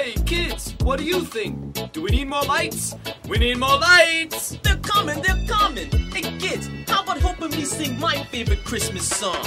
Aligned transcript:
Hey, 0.00 0.14
kids, 0.26 0.76
what 0.84 1.00
do 1.00 1.04
you 1.04 1.22
think? 1.22 1.92
Do 1.92 2.02
we 2.02 2.10
need 2.10 2.28
more 2.28 2.44
lights? 2.44 2.94
We 3.28 3.36
need 3.36 3.58
more 3.58 3.78
lights! 3.80 4.56
They're 4.62 4.76
coming, 4.76 5.20
they're 5.22 5.44
coming. 5.48 5.90
Hey 6.14 6.22
kids, 6.38 6.70
how 6.86 7.02
about 7.02 7.18
helping 7.18 7.50
me 7.50 7.64
sing 7.64 7.98
my 7.98 8.16
favorite 8.30 8.64
Christmas 8.64 9.08
song? 9.08 9.42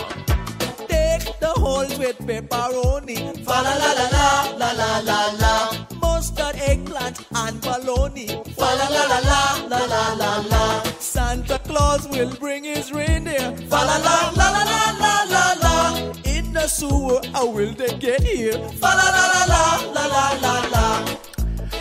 Take 0.90 1.40
the 1.40 1.54
holes 1.56 1.98
with 1.98 2.18
pepperoni. 2.20 3.18
Fa 3.46 3.58
la 3.66 3.74
la 3.82 3.92
la 4.00 4.08
la 4.18 4.28
la 4.62 4.72
la 4.74 5.00
la 5.00 5.20
la. 5.40 5.88
Mustard, 6.02 6.58
eggplant, 6.58 7.26
and 7.34 7.62
bologna. 7.62 8.28
Fa 8.60 8.70
la 8.80 8.88
la 8.96 9.04
la 9.12 9.20
la 9.32 9.68
la 9.72 9.86
la 9.86 10.14
la 10.22 10.32
la. 10.52 10.84
Santa 11.00 11.60
Claus 11.60 12.10
will 12.10 12.34
bring 12.42 12.66
his 12.66 12.92
reindeer. 12.92 13.56
Fa 13.70 13.86
la 13.90 13.98
la 14.08 14.18
la 14.36 14.48
la 14.52 14.64
la 14.72 14.84
la 15.00 15.24
la 15.34 15.54
la 15.64 15.71
the 16.62 16.68
sewer, 16.68 17.20
how 17.34 17.50
will 17.50 17.74
they 17.74 17.98
get 17.98 18.22
here? 18.22 18.54
Fa 18.54 18.86
la 18.86 18.94
la 18.94 19.46
la 19.48 19.76
la 19.94 20.06
la 20.06 20.32
la 20.42 20.70
la. 20.70 21.06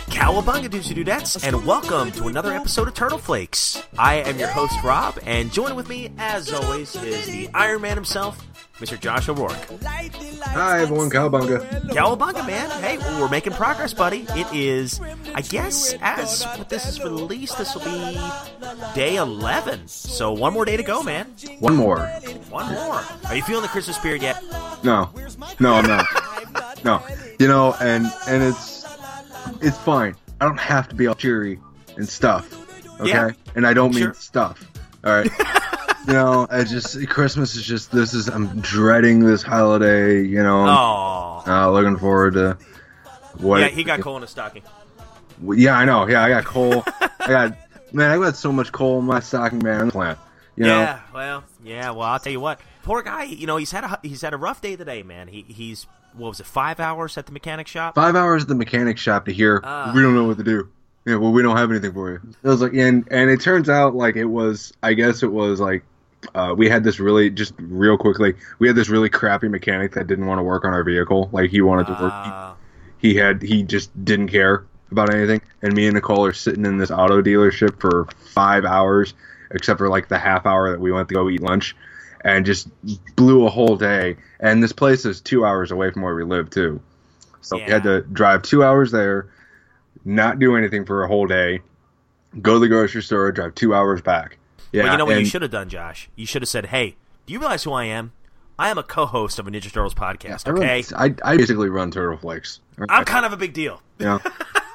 Cowabunga 0.09 0.69
doobsie 0.69 1.43
and 1.47 1.65
welcome 1.67 2.11
to 2.13 2.27
another 2.27 2.51
episode 2.51 2.87
of 2.87 2.95
Turtle 2.95 3.19
Flakes. 3.19 3.83
I 3.99 4.15
am 4.15 4.39
your 4.39 4.47
host, 4.47 4.75
Rob, 4.83 5.19
and 5.23 5.51
joining 5.51 5.75
with 5.75 5.87
me, 5.87 6.09
as 6.17 6.51
always, 6.51 6.95
is 6.95 7.27
the 7.27 7.47
Iron 7.53 7.81
Man 7.81 7.95
himself, 7.95 8.43
Mr. 8.79 8.99
Josh 8.99 9.29
O'Rourke. 9.29 9.53
Hi, 9.83 10.81
everyone. 10.81 11.11
Cowabunga. 11.11 11.59
Cowabunga, 11.89 12.47
man. 12.47 12.71
Hey, 12.81 12.97
we're 13.19 13.29
making 13.29 13.53
progress, 13.53 13.93
buddy. 13.93 14.25
It 14.29 14.47
is, 14.51 14.99
I 15.35 15.41
guess, 15.41 15.93
as 16.01 16.47
this 16.69 16.87
is 16.87 17.03
released, 17.03 17.59
this 17.59 17.75
will 17.75 17.83
be 17.83 18.19
day 18.95 19.17
11. 19.17 19.87
So 19.87 20.31
one 20.31 20.53
more 20.53 20.65
day 20.65 20.77
to 20.77 20.83
go, 20.83 21.03
man. 21.03 21.35
One 21.59 21.75
more. 21.75 22.11
One 22.51 22.71
more. 22.73 23.01
Are 23.27 23.35
you 23.35 23.41
feeling 23.43 23.61
the 23.63 23.67
Christmas 23.69 23.95
spirit 23.97 24.21
yet? 24.21 24.43
No, 24.83 25.09
no, 25.59 25.73
I'm 25.73 25.87
not. 25.87 26.05
No, 26.83 27.01
you 27.39 27.47
know, 27.47 27.75
and 27.79 28.07
and 28.27 28.43
it's 28.43 28.85
it's 29.61 29.77
fine. 29.77 30.15
I 30.39 30.45
don't 30.45 30.59
have 30.59 30.89
to 30.89 30.95
be 30.95 31.07
all 31.07 31.15
cheery 31.15 31.59
and 31.97 32.07
stuff. 32.07 32.51
Okay, 32.99 33.09
Yeah. 33.09 33.29
and 33.55 33.65
I 33.65 33.73
don't 33.73 33.93
mean 33.95 34.13
stuff. 34.13 34.63
All 35.03 35.11
right. 35.13 35.29
you 36.07 36.13
know, 36.13 36.47
I 36.49 36.63
just 36.63 37.07
Christmas 37.09 37.55
is 37.55 37.63
just 37.63 37.91
this 37.91 38.13
is 38.13 38.27
I'm 38.27 38.59
dreading 38.61 39.21
this 39.21 39.43
holiday. 39.43 40.21
You 40.23 40.43
know, 40.43 40.65
Oh. 40.67 41.43
uh, 41.47 41.71
looking 41.71 41.97
forward 41.97 42.33
to 42.33 42.57
what. 43.37 43.61
Yeah, 43.61 43.67
he 43.67 43.83
got 43.83 44.01
coal 44.01 44.15
in 44.17 44.21
his 44.23 44.31
stocking. 44.31 44.63
Yeah, 45.43 45.77
I 45.77 45.85
know. 45.85 46.07
Yeah, 46.07 46.23
I 46.23 46.29
got 46.29 46.45
coal. 46.45 46.83
I 47.19 47.27
got 47.27 47.57
man. 47.93 48.11
I 48.11 48.17
got 48.17 48.35
so 48.35 48.51
much 48.51 48.71
coal 48.71 48.99
in 48.99 49.05
my 49.05 49.19
stocking, 49.19 49.59
man. 49.63 49.89
Plant. 49.91 50.19
You 50.55 50.65
know. 50.65 50.81
Yeah, 50.81 50.99
well, 51.13 51.43
yeah, 51.63 51.91
well, 51.91 52.01
I'll 52.07 52.19
tell 52.19 52.31
you 52.31 52.39
what. 52.39 52.59
Poor 52.83 53.01
guy, 53.03 53.23
you 53.23 53.45
know, 53.47 53.57
he's 53.57 53.71
had 53.71 53.83
a 53.83 53.99
he's 54.01 54.21
had 54.21 54.33
a 54.33 54.37
rough 54.37 54.61
day 54.61 54.75
today, 54.75 55.03
man. 55.03 55.27
He 55.27 55.43
he's 55.47 55.85
what 56.13 56.29
was 56.29 56.39
it, 56.39 56.45
five 56.45 56.79
hours 56.79 57.17
at 57.17 57.25
the 57.25 57.31
mechanic 57.31 57.67
shop? 57.67 57.95
five 57.95 58.15
hours 58.15 58.41
at 58.43 58.49
the 58.49 58.55
mechanic 58.55 58.97
shop 58.97 59.25
to 59.25 59.31
hear 59.31 59.61
Ah. 59.63 59.91
we 59.95 60.01
don't 60.01 60.13
know 60.15 60.25
what 60.25 60.37
to 60.37 60.43
do. 60.43 60.69
Yeah, 61.05 61.15
well, 61.15 61.31
we 61.31 61.41
don't 61.41 61.57
have 61.57 61.71
anything 61.71 61.93
for 61.93 62.11
you. 62.11 62.19
It 62.43 62.47
was 62.47 62.61
like, 62.61 62.73
and 62.73 63.07
and 63.11 63.29
it 63.29 63.41
turns 63.41 63.69
out 63.69 63.95
like 63.95 64.15
it 64.15 64.25
was. 64.25 64.71
I 64.83 64.93
guess 64.93 65.23
it 65.23 65.31
was 65.31 65.59
like 65.59 65.83
uh, 66.35 66.53
we 66.55 66.69
had 66.69 66.83
this 66.83 66.99
really 66.99 67.29
just 67.29 67.53
real 67.59 67.97
quickly. 67.97 68.33
We 68.59 68.67
had 68.67 68.75
this 68.75 68.89
really 68.89 69.09
crappy 69.09 69.47
mechanic 69.47 69.93
that 69.93 70.05
didn't 70.07 70.27
want 70.27 70.39
to 70.39 70.43
work 70.43 70.63
on 70.65 70.73
our 70.73 70.83
vehicle. 70.83 71.29
Like 71.31 71.49
he 71.49 71.61
wanted 71.61 71.87
to 71.87 71.93
work. 71.93 72.13
Uh, 72.13 72.53
He, 72.99 73.13
he 73.13 73.15
had 73.15 73.41
he 73.41 73.63
just 73.63 73.89
didn't 74.05 74.27
care 74.27 74.65
about 74.91 75.11
anything. 75.13 75.41
And 75.63 75.73
me 75.73 75.87
and 75.87 75.95
Nicole 75.95 76.25
are 76.25 76.33
sitting 76.33 76.65
in 76.65 76.77
this 76.77 76.91
auto 76.91 77.21
dealership 77.21 77.79
for 77.79 78.07
five 78.33 78.63
hours, 78.65 79.13
except 79.53 79.77
for 79.77 79.89
like 79.89 80.07
the 80.07 80.17
half 80.17 80.45
hour 80.45 80.71
that 80.71 80.79
we 80.79 80.91
went 80.91 81.09
to 81.09 81.15
go 81.15 81.29
eat 81.29 81.41
lunch, 81.41 81.75
and 82.23 82.45
just 82.45 82.67
blew 83.15 83.45
a 83.45 83.49
whole 83.49 83.75
day. 83.77 84.17
And 84.39 84.61
this 84.63 84.71
place 84.73 85.05
is 85.05 85.21
two 85.21 85.45
hours 85.45 85.71
away 85.71 85.91
from 85.91 86.01
where 86.03 86.15
we 86.15 86.23
live 86.23 86.49
too. 86.49 86.81
So 87.41 87.57
we 87.57 87.63
had 87.63 87.83
to 87.83 88.01
drive 88.01 88.43
two 88.43 88.63
hours 88.63 88.91
there, 88.91 89.29
not 90.05 90.39
do 90.39 90.55
anything 90.55 90.85
for 90.85 91.03
a 91.03 91.07
whole 91.07 91.25
day, 91.27 91.61
go 92.41 92.53
to 92.53 92.59
the 92.59 92.67
grocery 92.67 93.01
store, 93.03 93.31
drive 93.31 93.55
two 93.55 93.73
hours 93.73 94.01
back. 94.01 94.37
Yeah, 94.71 94.83
but 94.83 94.91
you 94.91 94.97
know 94.99 95.05
what 95.05 95.19
you 95.19 95.25
should 95.25 95.41
have 95.41 95.51
done, 95.51 95.67
Josh? 95.69 96.09
You 96.15 96.25
should 96.25 96.41
have 96.43 96.49
said, 96.49 96.67
"Hey, 96.67 96.95
do 97.25 97.33
you 97.33 97.39
realize 97.39 97.63
who 97.63 97.73
I 97.73 97.85
am? 97.85 98.13
I 98.59 98.69
am 98.69 98.77
a 98.77 98.83
co-host 98.83 99.39
of 99.39 99.47
a 99.47 99.51
Ninja 99.51 99.71
Turtles 99.71 99.95
podcast. 99.95 100.47
I 100.47 100.51
run- 100.51 100.59
Okay, 100.63 100.83
I, 100.95 101.15
I 101.23 101.35
basically 101.37 101.69
run 101.69 101.89
Turtle 101.91 102.17
Flakes. 102.17 102.59
I'm 102.89 103.03
kind 103.05 103.25
of 103.25 103.33
a 103.33 103.37
big 103.37 103.53
deal." 103.53 103.81
Yeah. 103.99 104.19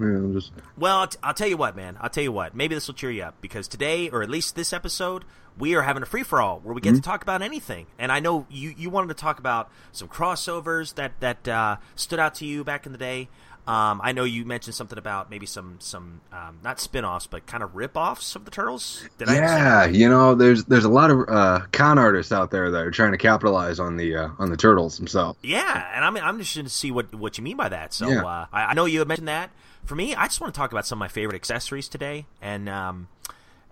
yeah, 0.00 0.32
just 0.32 0.52
Well, 0.76 0.98
I'll, 0.98 1.06
t- 1.08 1.18
I'll 1.22 1.34
tell 1.34 1.48
you 1.48 1.56
what, 1.56 1.76
man. 1.76 1.96
I'll 2.00 2.10
tell 2.10 2.24
you 2.24 2.32
what. 2.32 2.54
Maybe 2.54 2.74
this 2.74 2.86
will 2.86 2.94
cheer 2.94 3.10
you 3.10 3.22
up 3.22 3.40
because 3.40 3.68
today, 3.68 4.08
or 4.10 4.22
at 4.22 4.30
least 4.30 4.56
this 4.56 4.72
episode, 4.72 5.24
we 5.58 5.74
are 5.74 5.82
having 5.82 6.02
a 6.02 6.06
free 6.06 6.24
for 6.24 6.40
all 6.40 6.58
where 6.60 6.74
we 6.74 6.80
get 6.80 6.94
to 6.96 7.00
talk 7.00 7.22
about 7.22 7.40
anything. 7.42 7.86
And 7.98 8.10
I 8.10 8.18
know 8.20 8.46
you 8.50 8.74
you 8.76 8.90
wanted 8.90 9.08
to 9.08 9.14
talk 9.14 9.38
about 9.38 9.70
some 9.92 10.08
crossovers 10.08 10.94
that 10.96 11.12
that 11.20 11.46
uh, 11.46 11.76
stood 11.94 12.18
out 12.18 12.34
to 12.36 12.46
you 12.46 12.64
back 12.64 12.86
in 12.86 12.92
the 12.92 12.98
day. 12.98 13.28
Um, 13.66 14.02
I 14.04 14.12
know 14.12 14.24
you 14.24 14.44
mentioned 14.44 14.74
something 14.74 14.98
about 14.98 15.30
maybe 15.30 15.46
some 15.46 15.76
some 15.78 16.20
um, 16.32 16.58
not 16.62 16.80
spin-offs, 16.80 17.26
but 17.26 17.46
kind 17.46 17.62
of 17.62 17.74
rip-offs 17.74 18.36
of 18.36 18.44
the 18.44 18.50
turtles. 18.50 19.02
Did 19.16 19.30
I? 19.30 19.34
yeah, 19.36 19.86
you 19.86 20.06
know, 20.08 20.34
there's 20.34 20.64
there's 20.64 20.84
a 20.84 20.90
lot 20.90 21.10
of 21.10 21.26
uh, 21.28 21.60
con 21.72 21.98
artists 21.98 22.30
out 22.30 22.50
there 22.50 22.70
that 22.72 22.84
are 22.84 22.90
trying 22.90 23.12
to 23.12 23.18
capitalize 23.18 23.80
on 23.80 23.96
the 23.96 24.16
uh, 24.16 24.28
on 24.38 24.50
the 24.50 24.56
turtles 24.58 24.98
themselves. 24.98 25.38
Yeah, 25.42 25.86
and 25.94 26.04
I'm 26.04 26.14
I'm 26.16 26.38
just 26.38 26.54
interested 26.56 26.64
to 26.64 26.68
see 26.70 26.90
what 26.90 27.14
what 27.14 27.38
you 27.38 27.44
mean 27.44 27.56
by 27.56 27.70
that. 27.70 27.94
So 27.94 28.08
Yeah. 28.08 28.26
uh, 28.26 28.46
I, 28.52 28.64
I 28.64 28.74
know 28.74 28.84
you 28.84 28.98
had 28.98 29.08
mentioned 29.08 29.28
that. 29.28 29.50
For 29.84 29.94
me, 29.94 30.14
I 30.14 30.26
just 30.26 30.40
want 30.40 30.54
to 30.54 30.58
talk 30.58 30.72
about 30.72 30.86
some 30.86 30.96
of 30.96 31.00
my 31.00 31.08
favorite 31.08 31.36
accessories 31.36 31.88
today, 31.88 32.26
and 32.40 32.68
um, 32.68 33.08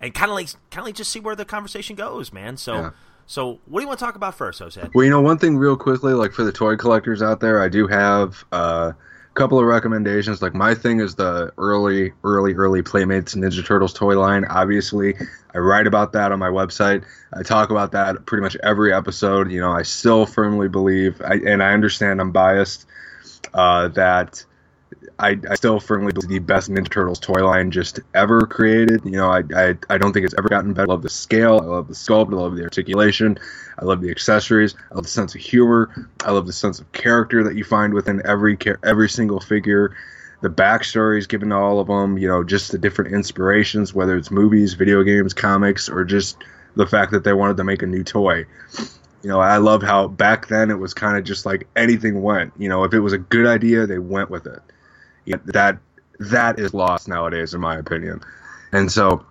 and 0.00 0.12
kind 0.12 0.30
of 0.30 0.34
like 0.34 0.48
kind 0.70 0.80
of 0.80 0.86
like 0.86 0.94
just 0.94 1.10
see 1.10 1.20
where 1.20 1.34
the 1.36 1.44
conversation 1.44 1.96
goes, 1.96 2.32
man. 2.32 2.56
So 2.56 2.74
Yeah. 2.74 2.90
so 3.26 3.60
what 3.66 3.80
do 3.80 3.84
you 3.84 3.88
want 3.88 3.98
to 3.98 4.04
talk 4.04 4.16
about 4.16 4.34
first, 4.34 4.58
Jose? 4.58 4.90
Well, 4.94 5.04
you 5.04 5.10
know, 5.10 5.20
one 5.22 5.38
thing 5.38 5.56
real 5.56 5.76
quickly, 5.76 6.12
like 6.12 6.32
for 6.32 6.44
the 6.44 6.52
toy 6.52 6.76
collectors 6.76 7.22
out 7.22 7.40
there, 7.40 7.62
I 7.62 7.68
do 7.68 7.86
have 7.86 8.44
uh, 8.52 8.92
a 8.94 9.34
couple 9.34 9.58
of 9.58 9.64
recommendations. 9.64 10.42
Like 10.42 10.54
my 10.54 10.74
thing 10.74 11.00
is 11.00 11.14
the 11.14 11.50
early, 11.56 12.12
early, 12.24 12.52
early 12.54 12.82
Playmates 12.82 13.34
Ninja 13.34 13.64
Turtles 13.64 13.94
toy 13.94 14.18
line. 14.18 14.44
Obviously, 14.44 15.14
I 15.54 15.58
write 15.58 15.86
about 15.86 16.12
that 16.12 16.30
on 16.30 16.38
my 16.38 16.50
website. 16.50 17.04
I 17.32 17.42
talk 17.42 17.70
about 17.70 17.92
that 17.92 18.26
pretty 18.26 18.42
much 18.42 18.56
every 18.62 18.92
episode. 18.92 19.50
You 19.50 19.60
know, 19.60 19.72
I 19.72 19.82
still 19.82 20.26
firmly 20.26 20.68
believe, 20.68 21.22
I, 21.22 21.36
and 21.46 21.62
I 21.62 21.72
understand 21.72 22.20
I'm 22.20 22.32
biased, 22.32 22.86
uh, 23.54 23.88
that. 23.88 24.44
I, 25.18 25.38
I 25.48 25.54
still 25.54 25.78
firmly 25.78 26.12
believe 26.12 26.30
the 26.30 26.38
best 26.38 26.70
Ninja 26.70 26.90
Turtles 26.90 27.18
toy 27.18 27.44
line 27.44 27.70
just 27.70 28.00
ever 28.14 28.46
created. 28.46 29.04
You 29.04 29.12
know, 29.12 29.30
I, 29.30 29.42
I, 29.54 29.76
I 29.90 29.98
don't 29.98 30.12
think 30.12 30.24
it's 30.24 30.34
ever 30.38 30.48
gotten 30.48 30.72
better. 30.72 30.90
I 30.90 30.94
love 30.94 31.02
the 31.02 31.10
scale. 31.10 31.60
I 31.62 31.66
love 31.66 31.88
the 31.88 31.94
sculpt. 31.94 32.32
I 32.32 32.36
love 32.36 32.56
the 32.56 32.64
articulation. 32.64 33.38
I 33.78 33.84
love 33.84 34.00
the 34.00 34.10
accessories. 34.10 34.74
I 34.90 34.94
love 34.94 35.04
the 35.04 35.10
sense 35.10 35.34
of 35.34 35.40
humor. 35.40 36.08
I 36.24 36.32
love 36.32 36.46
the 36.46 36.52
sense 36.52 36.80
of 36.80 36.90
character 36.92 37.44
that 37.44 37.54
you 37.54 37.64
find 37.64 37.94
within 37.94 38.22
every 38.24 38.58
every 38.82 39.08
single 39.08 39.40
figure. 39.40 39.96
The 40.40 40.50
backstories 40.50 41.28
given 41.28 41.50
to 41.50 41.56
all 41.56 41.78
of 41.78 41.86
them. 41.86 42.18
You 42.18 42.28
know, 42.28 42.42
just 42.42 42.72
the 42.72 42.78
different 42.78 43.14
inspirations, 43.14 43.94
whether 43.94 44.16
it's 44.16 44.30
movies, 44.30 44.74
video 44.74 45.02
games, 45.02 45.34
comics, 45.34 45.88
or 45.88 46.04
just 46.04 46.36
the 46.74 46.86
fact 46.86 47.12
that 47.12 47.24
they 47.24 47.32
wanted 47.32 47.56
to 47.58 47.64
make 47.64 47.82
a 47.82 47.86
new 47.86 48.02
toy. 48.02 48.46
You 49.22 49.28
know, 49.28 49.38
I 49.38 49.58
love 49.58 49.82
how 49.82 50.08
back 50.08 50.48
then 50.48 50.70
it 50.70 50.78
was 50.78 50.94
kind 50.94 51.16
of 51.16 51.22
just 51.22 51.46
like 51.46 51.68
anything 51.76 52.22
went. 52.22 52.52
You 52.58 52.68
know, 52.68 52.82
if 52.82 52.92
it 52.92 53.00
was 53.00 53.12
a 53.12 53.18
good 53.18 53.46
idea, 53.46 53.86
they 53.86 53.98
went 54.00 54.30
with 54.30 54.46
it. 54.46 54.60
Yeah, 55.24 55.36
that 55.46 55.78
that 56.18 56.58
is 56.58 56.74
lost 56.74 57.08
nowadays, 57.08 57.54
in 57.54 57.60
my 57.60 57.76
opinion. 57.76 58.20
And 58.72 58.90
so, 58.90 59.24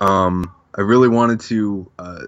um, 0.00 0.52
I 0.76 0.80
really 0.82 1.08
wanted 1.08 1.40
to, 1.40 1.90
uh, 1.98 2.26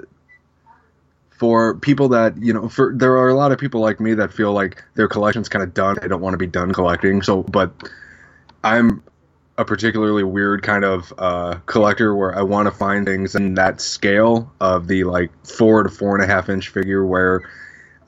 for 1.30 1.74
people 1.76 2.08
that 2.08 2.36
you 2.42 2.52
know, 2.52 2.68
for 2.68 2.92
there 2.94 3.16
are 3.16 3.28
a 3.28 3.34
lot 3.34 3.52
of 3.52 3.58
people 3.58 3.80
like 3.80 4.00
me 4.00 4.14
that 4.14 4.32
feel 4.32 4.52
like 4.52 4.82
their 4.94 5.08
collection's 5.08 5.48
kind 5.48 5.62
of 5.62 5.74
done. 5.74 5.96
They 6.00 6.08
don't 6.08 6.20
want 6.20 6.34
to 6.34 6.38
be 6.38 6.46
done 6.46 6.72
collecting. 6.72 7.22
So, 7.22 7.42
but 7.44 7.72
I'm 8.64 9.02
a 9.58 9.64
particularly 9.64 10.22
weird 10.22 10.62
kind 10.62 10.84
of 10.84 11.12
uh, 11.18 11.58
collector 11.66 12.14
where 12.14 12.36
I 12.36 12.42
want 12.42 12.66
to 12.66 12.72
find 12.72 13.04
things 13.04 13.34
in 13.34 13.54
that 13.54 13.80
scale 13.80 14.52
of 14.60 14.86
the 14.86 15.04
like 15.04 15.30
four 15.44 15.82
to 15.82 15.88
four 15.88 16.14
and 16.14 16.24
a 16.24 16.32
half 16.32 16.48
inch 16.48 16.68
figure 16.68 17.04
where 17.04 17.48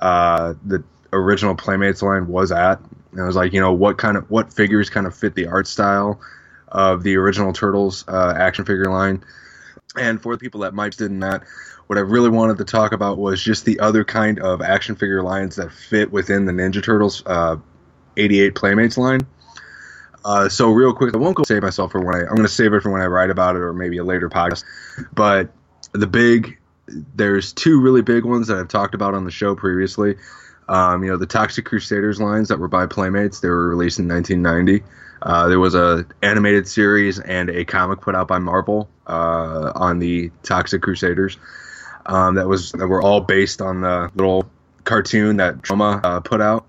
uh, 0.01 0.55
the 0.65 0.83
original 1.13 1.55
Playmates 1.57 2.03
line 2.03 2.29
was 2.29 2.53
at. 2.53 2.81
And 3.13 3.21
I 3.21 3.25
was 3.27 3.37
like, 3.37 3.53
you 3.53 3.61
know, 3.61 3.73
what 3.73 3.99
kind 3.99 4.17
of 4.17 4.31
what 4.31 4.53
figures 4.53 4.91
kind 4.91 5.07
of 5.07 5.15
fit 5.15 5.35
the 5.35 5.47
art 5.47 5.67
style 5.67 6.21
of 6.69 7.03
the 7.03 7.17
original 7.17 7.53
Turtles 7.53 8.05
uh, 8.09 8.35
action 8.37 8.65
figure 8.65 8.87
line. 8.87 9.25
And 9.97 10.23
for 10.23 10.35
the 10.35 10.39
people 10.39 10.61
that 10.61 10.75
might 10.75 11.01
in 11.01 11.21
that, 11.21 11.43
what 11.89 11.99
I 11.99 12.03
really 12.03 12.31
wanted 12.31 12.59
to 12.59 12.65
talk 12.65 12.93
about 12.93 13.19
was 13.19 13.43
just 13.43 13.65
the 13.65 13.81
other 13.81 14.05
kind 14.05 14.39
of 14.39 14.63
action 14.63 14.95
figure 14.95 15.23
lines 15.23 15.57
that 15.57 15.73
fit 15.73 16.13
within 16.13 16.45
the 16.45 16.53
Ninja 16.53 16.83
Turtles 16.83 17.25
uh, 17.27 17.57
88 18.17 18.55
Playmates 18.55 18.97
line. 18.97 19.27
Uh, 20.25 20.49
so 20.49 20.71
real 20.71 20.93
quick, 20.93 21.15
I 21.15 21.19
won't 21.19 21.35
go 21.35 21.43
save 21.43 21.63
myself 21.63 21.93
for 21.93 22.01
when 22.01 22.15
I. 22.15 22.21
I'm 22.21 22.37
going 22.37 22.43
to 22.43 22.49
save 22.49 22.75
it 22.75 22.83
for 22.83 22.91
when 22.91 23.01
I 23.01 23.07
write 23.07 23.31
about 23.31 23.57
it, 23.57 23.61
or 23.61 23.73
maybe 23.73 23.99
a 23.99 24.05
later 24.05 24.29
podcast. 24.29 24.65
But 25.13 25.51
the 25.93 26.07
big, 26.07 26.59
there's 26.87 27.53
two 27.53 27.81
really 27.81 28.03
big 28.03 28.25
ones 28.25 28.49
that 28.49 28.59
I've 28.59 28.69
talked 28.69 28.95
about 28.95 29.15
on 29.15 29.25
the 29.25 29.31
show 29.31 29.57
previously. 29.57 30.17
Um, 30.71 31.03
you 31.03 31.11
know, 31.11 31.17
the 31.17 31.27
Toxic 31.27 31.65
Crusaders 31.65 32.21
lines 32.21 32.49
that 32.49 32.61
were 32.61 32.69
by 32.69 32.87
Playmates. 32.87 33.41
They 33.41 33.49
were 33.49 33.69
released 33.69 33.99
in 33.99 34.07
1990. 34.07 34.85
Uh, 35.21 35.49
there 35.49 35.59
was 35.59 35.75
a 35.75 36.07
animated 36.23 36.69
series 36.69 37.19
and 37.19 37.51
a 37.51 37.65
comic 37.65 38.01
put 38.01 38.15
out 38.15 38.29
by 38.29 38.39
Marvel 38.39 38.89
uh, 39.05 39.73
on 39.75 39.99
the 39.99 40.31
Toxic 40.45 40.81
Crusaders. 40.81 41.39
Um, 42.07 42.37
that 42.37 42.47
was 42.47 42.71
that 42.73 42.87
were 42.87 43.03
all 43.03 43.21
based 43.21 43.61
on 43.61 43.81
the 43.81 44.13
little 44.15 44.49
cartoon 44.85 45.39
that 45.39 45.61
Troma 45.63 46.01
uh, 46.05 46.21
put 46.21 46.41
out. 46.41 46.67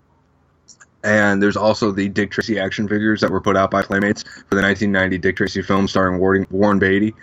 And 1.04 1.42
there's 1.42 1.58
also 1.58 1.92
the 1.92 2.10
Dick 2.10 2.32
Tracy 2.32 2.60
action 2.60 2.88
figures 2.88 3.22
that 3.22 3.30
were 3.30 3.42
put 3.42 3.56
out 3.56 3.70
by 3.70 3.84
Playmates 3.84 4.24
for 4.24 4.56
the 4.56 4.62
1990 4.64 5.18
Dick 5.20 5.36
Tracy 5.36 5.62
film 5.62 5.88
starring 5.88 6.20
Warren, 6.20 6.48
Warren 6.50 6.80
Beatty. 6.80 7.14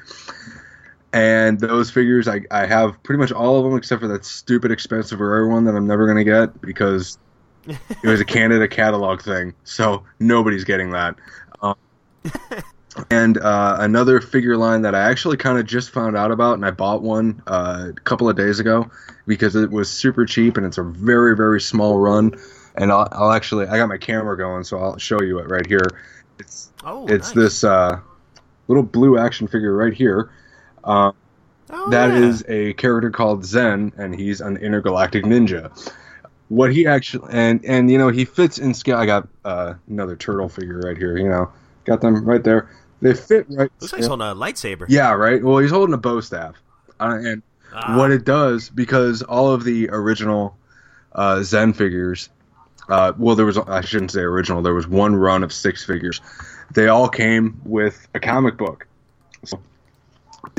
And 1.12 1.58
those 1.58 1.90
figures, 1.90 2.28
I, 2.28 2.42
I 2.50 2.66
have 2.66 3.02
pretty 3.02 3.18
much 3.18 3.32
all 3.32 3.58
of 3.58 3.64
them 3.64 3.76
except 3.76 4.02
for 4.02 4.08
that 4.08 4.24
stupid 4.24 4.70
expensive 4.70 5.20
rare 5.20 5.46
one 5.46 5.64
that 5.64 5.74
I'm 5.74 5.86
never 5.86 6.06
going 6.06 6.18
to 6.18 6.24
get 6.24 6.60
because 6.60 7.18
it 7.66 8.04
was 8.04 8.20
a 8.20 8.24
Canada 8.24 8.68
catalog 8.68 9.22
thing. 9.22 9.54
So 9.64 10.04
nobody's 10.18 10.64
getting 10.64 10.90
that. 10.90 11.16
Um, 11.62 11.76
and 13.10 13.38
uh, 13.38 13.78
another 13.80 14.20
figure 14.20 14.56
line 14.56 14.82
that 14.82 14.94
I 14.94 15.10
actually 15.10 15.38
kind 15.38 15.58
of 15.58 15.66
just 15.66 15.90
found 15.90 16.16
out 16.16 16.30
about, 16.30 16.54
and 16.54 16.66
I 16.66 16.72
bought 16.72 17.02
one 17.02 17.42
uh, 17.46 17.92
a 17.96 18.00
couple 18.00 18.28
of 18.28 18.36
days 18.36 18.60
ago 18.60 18.90
because 19.26 19.56
it 19.56 19.70
was 19.70 19.88
super 19.88 20.26
cheap 20.26 20.58
and 20.58 20.66
it's 20.66 20.78
a 20.78 20.82
very, 20.82 21.34
very 21.34 21.60
small 21.60 21.98
run 21.98 22.34
and 22.78 22.92
I'll, 22.92 23.08
I'll, 23.12 23.32
actually 23.32 23.66
I 23.66 23.76
got 23.76 23.88
my 23.88 23.98
camera 23.98 24.36
going, 24.36 24.64
so 24.64 24.78
I'll 24.78 24.98
show 24.98 25.20
you 25.20 25.38
it 25.40 25.50
right 25.50 25.66
here. 25.66 25.86
It's 26.38 26.70
oh, 26.84 27.06
it's 27.06 27.34
nice. 27.34 27.34
this 27.34 27.64
uh, 27.64 28.00
little 28.68 28.84
blue 28.84 29.18
action 29.18 29.48
figure 29.48 29.74
right 29.74 29.92
here. 29.92 30.30
Uh, 30.84 31.12
oh, 31.70 31.90
that 31.90 32.10
yeah. 32.10 32.16
is 32.18 32.44
a 32.48 32.72
character 32.74 33.10
called 33.10 33.44
Zen, 33.44 33.92
and 33.96 34.14
he's 34.14 34.40
an 34.40 34.56
intergalactic 34.56 35.24
ninja. 35.24 35.70
What 36.48 36.72
he 36.72 36.86
actually 36.86 37.28
and 37.32 37.64
and 37.64 37.90
you 37.90 37.98
know 37.98 38.08
he 38.08 38.24
fits 38.24 38.58
in 38.58 38.72
scale. 38.74 38.96
I 38.96 39.06
got 39.06 39.28
uh, 39.44 39.74
another 39.88 40.16
turtle 40.16 40.48
figure 40.48 40.80
right 40.80 40.96
here. 40.96 41.16
You 41.18 41.28
know, 41.28 41.52
got 41.84 42.00
them 42.00 42.24
right 42.24 42.42
there. 42.42 42.70
They 43.02 43.14
fit 43.14 43.46
right. 43.50 43.70
Looks 43.80 43.92
like 43.92 44.00
he's 44.00 44.06
holding 44.06 44.26
a 44.26 44.34
lightsaber. 44.34 44.86
Yeah, 44.88 45.12
right. 45.12 45.42
Well, 45.42 45.58
he's 45.58 45.70
holding 45.70 45.94
a 45.94 45.98
bow 45.98 46.20
staff, 46.20 46.54
uh, 47.00 47.18
and 47.22 47.42
Ah. 47.70 47.98
what 47.98 48.10
it 48.10 48.24
does 48.24 48.70
because 48.70 49.20
all 49.20 49.52
of 49.52 49.62
the 49.62 49.90
original 49.90 50.56
uh, 51.12 51.42
Zen 51.42 51.74
figures 51.74 52.30
uh, 52.88 53.12
well, 53.18 53.36
there 53.36 53.46
was 53.46 53.58
I 53.58 53.82
shouldn't 53.82 54.10
say 54.10 54.20
original. 54.20 54.62
There 54.62 54.74
was 54.74 54.88
one 54.88 55.14
run 55.14 55.42
of 55.44 55.52
six 55.52 55.84
figures. 55.84 56.20
They 56.72 56.88
all 56.88 57.08
came 57.08 57.60
with 57.64 58.08
a 58.14 58.20
comic 58.20 58.56
book. 58.56 58.86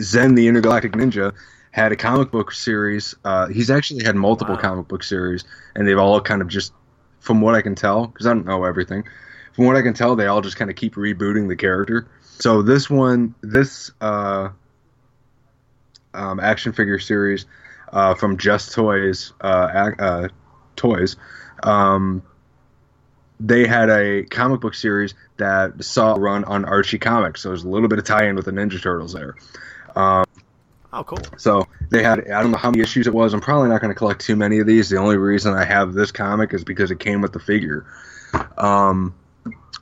Zen, 0.02 0.36
the 0.36 0.48
Intergalactic 0.48 0.94
Ninja, 0.94 1.34
had 1.72 1.92
a 1.92 1.96
comic 1.96 2.32
book 2.32 2.52
series. 2.52 3.16
Uh, 3.24 3.48
he's 3.48 3.70
actually 3.70 4.04
had 4.04 4.16
multiple 4.16 4.56
Wow. 4.56 4.62
comic 4.62 4.88
book 4.88 5.04
series, 5.04 5.44
and 5.76 5.88
they've 5.88 5.98
all 5.98 6.20
kind 6.22 6.42
of 6.42 6.48
just, 6.48 6.74
from 7.20 7.42
what 7.42 7.56
I 7.56 7.62
can 7.62 7.76
tell, 7.76 8.08
because 8.08 8.26
I 8.26 8.34
don't 8.34 8.46
know 8.46 8.64
everything. 8.64 9.04
From 9.54 9.66
what 9.66 9.76
I 9.76 9.82
can 9.82 9.94
tell, 9.94 10.16
they 10.16 10.28
all 10.28 10.42
just 10.42 10.58
kind 10.58 10.70
of 10.70 10.76
keep 10.76 10.96
rebooting 10.96 11.48
the 11.48 11.56
character. 11.56 12.08
So 12.22 12.62
this 12.62 12.90
one, 12.90 13.36
this 13.42 13.92
uh, 14.02 14.50
um, 16.14 16.40
action 16.40 16.72
figure 16.72 17.00
series 17.00 17.46
uh, 17.92 18.16
from 18.16 18.38
Just 18.38 18.74
Toys, 18.74 19.34
uh, 19.42 19.70
ac- 19.74 19.96
uh, 20.00 20.28
Toys, 20.76 21.18
um, 21.64 22.24
they 23.42 23.68
had 23.68 23.90
a 23.90 24.24
comic 24.24 24.60
book 24.62 24.74
series 24.74 25.14
that 25.38 25.84
saw 25.84 26.16
a 26.16 26.20
run 26.20 26.44
on 26.46 26.66
Archie 26.66 27.00
Comics. 27.00 27.42
So 27.42 27.50
there's 27.50 27.64
a 27.64 27.70
little 27.70 27.88
bit 27.88 28.00
of 28.00 28.06
tie-in 28.06 28.36
with 28.36 28.46
the 28.46 28.52
Ninja 28.52 28.82
Turtles 28.82 29.14
there. 29.14 29.36
Um, 30.00 30.26
Oh, 30.92 31.04
cool. 31.04 31.20
so 31.38 31.68
they 31.92 32.02
had 32.02 32.32
I 32.32 32.42
don't 32.42 32.52
know 32.52 32.58
how 32.58 32.72
many 32.72 32.82
issues 32.82 33.06
it 33.06 33.14
was. 33.14 33.34
I'm 33.34 33.42
probably 33.42 33.70
not 33.70 33.80
going 33.80 33.94
to 33.94 33.96
collect 33.96 34.22
too 34.22 34.36
many 34.36 34.58
of 34.60 34.66
these. 34.66 34.90
The 34.90 34.98
only 34.98 35.18
reason 35.18 35.54
I 35.54 35.64
have 35.64 35.94
this 35.94 36.12
comic 36.12 36.52
is 36.54 36.64
because 36.64 36.90
it 36.90 37.00
came 37.00 37.22
with 37.22 37.32
the 37.32 37.40
figure. 37.40 37.86
Um, 38.58 39.14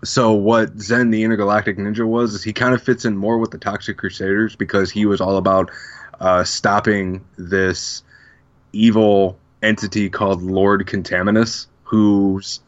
so 0.04 0.34
what 0.34 0.78
Zen 0.80 1.10
the 1.10 1.24
Intergalactic 1.24 1.78
Ninja 1.78 2.06
was 2.06 2.34
is 2.34 2.44
he 2.44 2.52
kind 2.52 2.74
of 2.76 2.84
fits 2.84 3.06
in 3.06 3.16
more 3.16 3.38
with 3.38 3.52
the 3.52 3.58
Toxic 3.58 3.98
Crusaders 3.98 4.58
because 4.58 4.92
he 4.92 5.06
was 5.06 5.22
all 5.22 5.38
about 5.38 5.72
uh, 6.20 6.44
stopping 6.44 7.24
this 7.38 8.04
evil 8.74 9.38
entity 9.64 10.10
called 10.10 10.42
Lord 10.42 10.86
Contaminus, 10.88 11.68
who's 11.84 12.60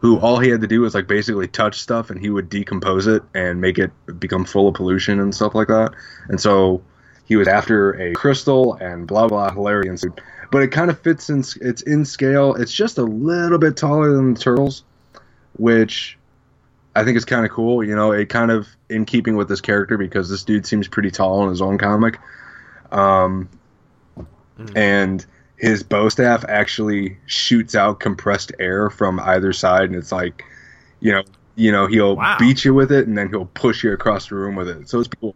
who 0.00 0.20
all 0.20 0.38
he 0.38 0.50
had 0.50 0.60
to 0.60 0.68
do 0.68 0.82
was 0.82 0.94
like 0.94 1.08
basically 1.08 1.48
touch 1.48 1.80
stuff 1.80 2.10
and 2.10 2.20
he 2.20 2.30
would 2.30 2.48
decompose 2.48 3.08
it 3.08 3.24
and 3.34 3.60
make 3.60 3.78
it 3.78 3.90
become 4.20 4.44
full 4.44 4.68
of 4.68 4.74
pollution 4.74 5.18
and 5.18 5.34
stuff 5.34 5.56
like 5.56 5.66
that. 5.66 5.92
And 6.28 6.40
so 6.40 6.82
he 7.28 7.36
was 7.36 7.46
after 7.46 7.92
a 8.00 8.14
crystal 8.14 8.74
and 8.74 9.06
blah 9.06 9.28
blah 9.28 9.50
hilarity 9.50 9.90
ensued. 9.90 10.18
But 10.50 10.62
it 10.62 10.68
kind 10.68 10.90
of 10.90 10.98
fits 10.98 11.28
in. 11.28 11.44
It's 11.60 11.82
in 11.82 12.06
scale. 12.06 12.54
It's 12.54 12.72
just 12.72 12.96
a 12.96 13.02
little 13.02 13.58
bit 13.58 13.76
taller 13.76 14.10
than 14.14 14.32
the 14.32 14.40
turtles, 14.40 14.82
which 15.58 16.16
I 16.96 17.04
think 17.04 17.18
is 17.18 17.26
kind 17.26 17.44
of 17.44 17.52
cool. 17.52 17.84
You 17.84 17.94
know, 17.94 18.12
it 18.12 18.30
kind 18.30 18.50
of 18.50 18.66
in 18.88 19.04
keeping 19.04 19.36
with 19.36 19.46
this 19.46 19.60
character 19.60 19.98
because 19.98 20.30
this 20.30 20.42
dude 20.42 20.64
seems 20.64 20.88
pretty 20.88 21.10
tall 21.10 21.44
in 21.44 21.50
his 21.50 21.60
own 21.60 21.76
comic. 21.76 22.18
Um, 22.90 23.50
and 24.74 25.24
his 25.58 25.82
bow 25.82 26.08
staff 26.08 26.46
actually 26.48 27.18
shoots 27.26 27.74
out 27.74 28.00
compressed 28.00 28.52
air 28.58 28.88
from 28.88 29.20
either 29.20 29.52
side, 29.52 29.84
and 29.84 29.96
it's 29.96 30.12
like, 30.12 30.44
you 31.00 31.12
know, 31.12 31.24
you 31.56 31.72
know, 31.72 31.86
he'll 31.88 32.16
Wow. 32.16 32.38
beat 32.38 32.64
you 32.64 32.72
with 32.72 32.90
it, 32.90 33.06
and 33.06 33.18
then 33.18 33.28
he'll 33.28 33.44
push 33.44 33.84
you 33.84 33.92
across 33.92 34.30
the 34.30 34.36
room 34.36 34.54
with 34.56 34.68
it. 34.70 34.88
So 34.88 35.00
it's 35.00 35.08
cool 35.20 35.34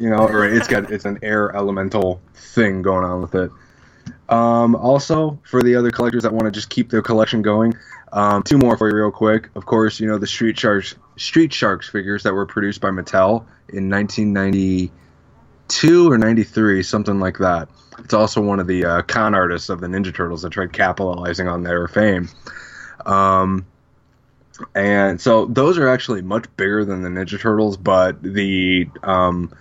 you 0.00 0.10
know, 0.10 0.26
or 0.26 0.44
it's 0.46 0.66
got 0.66 0.90
it's 0.90 1.04
an 1.04 1.18
air 1.22 1.54
elemental 1.54 2.20
thing 2.34 2.80
going 2.80 3.04
on 3.04 3.20
with 3.20 3.34
it. 3.34 3.50
Um, 4.30 4.74
also, 4.74 5.38
for 5.44 5.62
the 5.62 5.76
other 5.76 5.90
collectors 5.90 6.22
that 6.22 6.32
want 6.32 6.46
to 6.46 6.50
just 6.50 6.70
keep 6.70 6.88
their 6.88 7.02
collection 7.02 7.42
going, 7.42 7.74
um, 8.12 8.42
two 8.42 8.56
more 8.56 8.78
for 8.78 8.88
you 8.88 8.96
real 8.96 9.10
quick. 9.10 9.50
Of 9.54 9.66
course, 9.66 10.00
you 10.00 10.08
know 10.08 10.16
the 10.16 10.26
Street 10.26 10.58
Sharks 10.58 10.94
Street 11.16 11.52
Sharks 11.52 11.86
figures 11.88 12.22
that 12.22 12.32
were 12.32 12.46
produced 12.46 12.80
by 12.80 12.88
Mattel 12.88 13.44
in 13.68 13.90
1992 13.90 16.10
or 16.10 16.16
93, 16.16 16.82
something 16.82 17.20
like 17.20 17.36
that. 17.38 17.68
It's 17.98 18.14
also 18.14 18.40
one 18.40 18.58
of 18.58 18.66
the 18.66 18.86
uh, 18.86 19.02
con 19.02 19.34
artists 19.34 19.68
of 19.68 19.82
the 19.82 19.86
Ninja 19.86 20.14
Turtles 20.14 20.40
that 20.42 20.50
tried 20.50 20.72
capitalizing 20.72 21.46
on 21.46 21.62
their 21.62 21.86
fame. 21.88 22.30
Um, 23.04 23.66
and 24.74 25.20
so 25.20 25.44
those 25.44 25.76
are 25.76 25.88
actually 25.88 26.22
much 26.22 26.46
bigger 26.56 26.86
than 26.86 27.02
the 27.02 27.10
Ninja 27.10 27.38
Turtles, 27.38 27.76
but 27.76 28.22
the 28.22 28.88
um, 29.02 29.52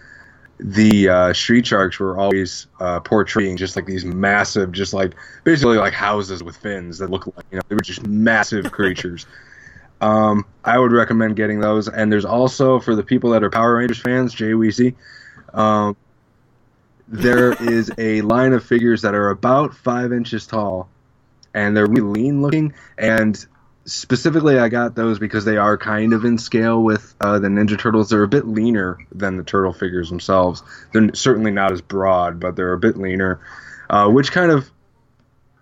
the 0.60 1.08
uh, 1.08 1.34
Street 1.34 1.66
Sharks 1.66 2.00
were 2.00 2.18
always 2.18 2.68
uh, 2.80 3.00
portraying 3.00 3.56
just 3.58 3.76
like 3.76 3.86
these 3.86 4.04
massive, 4.04 4.72
just 4.72 4.94
like 4.94 5.16
basically 5.44 5.78
like 5.78 5.94
houses 5.94 6.44
with 6.44 6.58
fins 6.58 6.98
that 6.98 7.10
look 7.10 7.28
like 7.28 7.46
you 7.52 7.58
know 7.58 7.62
they 7.70 7.76
were 7.76 7.82
just 7.82 8.06
massive 8.06 8.72
creatures. 8.72 9.26
Um, 10.02 10.46
I 10.64 10.78
would 10.78 10.92
recommend 10.92 11.36
getting 11.36 11.60
those, 11.60 11.88
and 11.88 12.12
there's 12.12 12.26
also 12.26 12.80
for 12.80 12.96
the 12.96 13.04
people 13.04 13.32
that 13.32 13.44
are 13.44 13.50
Power 13.50 13.76
Rangers 13.76 14.00
fans, 14.00 14.34
Jay 14.34 14.52
Weezy. 14.52 14.96
Um, 15.54 15.96
there 17.08 17.52
is 17.64 17.92
a 17.98 18.22
line 18.22 18.54
of 18.54 18.64
figures 18.64 19.02
that 19.02 19.16
are 19.16 19.30
about 19.30 19.74
five 19.74 20.12
inches 20.12 20.46
tall, 20.46 20.90
and 21.54 21.76
they're 21.76 21.88
really 21.88 22.02
lean 22.02 22.42
looking. 22.42 22.74
And 22.98 23.46
specifically, 23.92 24.60
I 24.60 24.70
got 24.70 24.96
those 24.96 25.20
because 25.20 25.46
they 25.46 25.58
are 25.58 25.78
kind 25.78 26.14
of 26.14 26.26
in 26.26 26.38
scale 26.38 26.82
with 26.82 27.16
uh, 27.20 27.40
the 27.40 27.48
Ninja 27.48 27.78
Turtles. 27.78 28.10
They're 28.10 28.24
a 28.24 28.28
bit 28.28 28.48
leaner 28.48 28.98
than 29.12 29.38
the 29.38 29.44
turtle 29.44 29.74
figures 29.74 30.10
themselves. 30.10 30.64
They're 30.94 31.14
certainly 31.14 31.52
not 31.52 31.72
as 31.72 31.82
broad, 31.82 32.40
but 32.40 32.56
they're 32.56 32.74
a 32.74 32.80
bit 32.80 32.98
leaner, 32.98 33.40
uh, 33.90 34.08
which 34.10 34.32
kind 34.32 34.52
of 34.52 34.70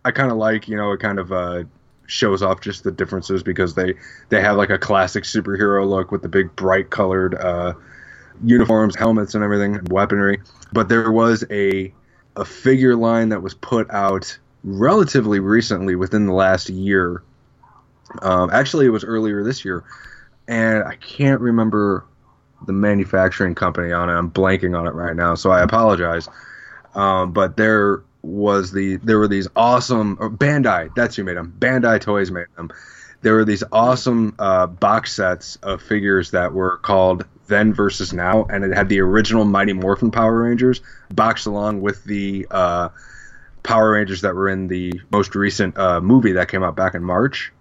I 0.05 0.11
kind 0.11 0.31
of 0.31 0.37
like. 0.37 0.67
You 0.67 0.77
know, 0.77 0.91
it 0.91 0.99
kind 0.99 1.19
of 1.19 1.31
uh, 1.31 1.63
shows 2.05 2.41
off 2.41 2.61
just 2.61 2.83
the 2.83 2.91
differences 2.91 3.43
because 3.43 3.75
they 3.75 3.95
they 4.29 4.41
have 4.41 4.57
like 4.57 4.69
a 4.69 4.77
classic 4.77 5.23
superhero 5.23 5.87
look 5.87 6.11
with 6.11 6.21
the 6.21 6.29
big 6.29 6.55
bright 6.55 6.89
colored 6.89 7.35
uh, 7.35 7.73
uniforms, 8.43 8.95
helmets, 8.95 9.35
and 9.35 9.43
everything, 9.43 9.79
weaponry. 9.89 10.41
But 10.71 10.89
there 10.89 11.11
was 11.11 11.45
a 11.49 11.93
a 12.35 12.45
figure 12.45 12.95
line 12.95 13.29
that 13.29 13.41
was 13.41 13.53
put 13.53 13.89
out 13.89 14.37
relatively 14.63 15.39
recently, 15.39 15.95
within 15.95 16.25
the 16.25 16.33
last 16.33 16.69
year. 16.69 17.23
Um, 18.21 18.49
actually, 18.51 18.85
it 18.85 18.89
was 18.89 19.03
earlier 19.03 19.43
this 19.43 19.65
year, 19.65 19.83
and 20.47 20.83
I 20.83 20.95
can't 20.95 21.41
remember 21.41 22.05
the 22.65 22.73
manufacturing 22.73 23.55
company 23.55 23.91
on 23.91 24.09
it. 24.09 24.13
I'm 24.13 24.31
blanking 24.31 24.77
on 24.77 24.87
it 24.87 24.93
right 24.93 25.15
now, 25.15 25.35
so 25.35 25.51
I 25.51 25.61
apologize. 25.61 26.27
Um, 26.95 27.31
but 27.31 27.57
there 27.57 28.03
was 28.23 28.71
the 28.71 28.97
there 28.97 29.19
were 29.19 29.27
these 29.27 29.47
awesome 29.55 30.17
Bandai. 30.17 30.93
That's 30.95 31.15
who 31.15 31.23
made 31.23 31.37
them. 31.37 31.53
Bandai 31.57 32.01
Toys 32.01 32.31
made 32.31 32.47
them. 32.55 32.71
There 33.21 33.33
were 33.33 33.45
these 33.45 33.63
awesome 33.71 34.35
uh, 34.37 34.67
box 34.67 35.13
sets 35.13 35.55
of 35.57 35.81
figures 35.81 36.31
that 36.31 36.53
were 36.53 36.77
called 36.77 37.25
Then 37.47 37.73
versus 37.73 38.13
Now, 38.13 38.45
and 38.45 38.63
it 38.63 38.75
had 38.75 38.89
the 38.89 38.99
original 39.01 39.43
Mighty 39.43 39.73
Morphin 39.73 40.11
Power 40.11 40.43
Rangers 40.43 40.81
boxed 41.13 41.47
along 41.47 41.81
with 41.81 42.03
the 42.03 42.47
uh, 42.51 42.89
Power 43.63 43.91
Rangers 43.91 44.21
that 44.21 44.35
were 44.35 44.49
in 44.49 44.67
the 44.67 45.01
most 45.11 45.35
recent 45.35 45.77
uh, 45.77 45.99
movie 45.99 46.33
that 46.33 46.47
came 46.49 46.63
out 46.63 46.75
back 46.75 46.93
in 46.93 47.03
March. 47.03 47.51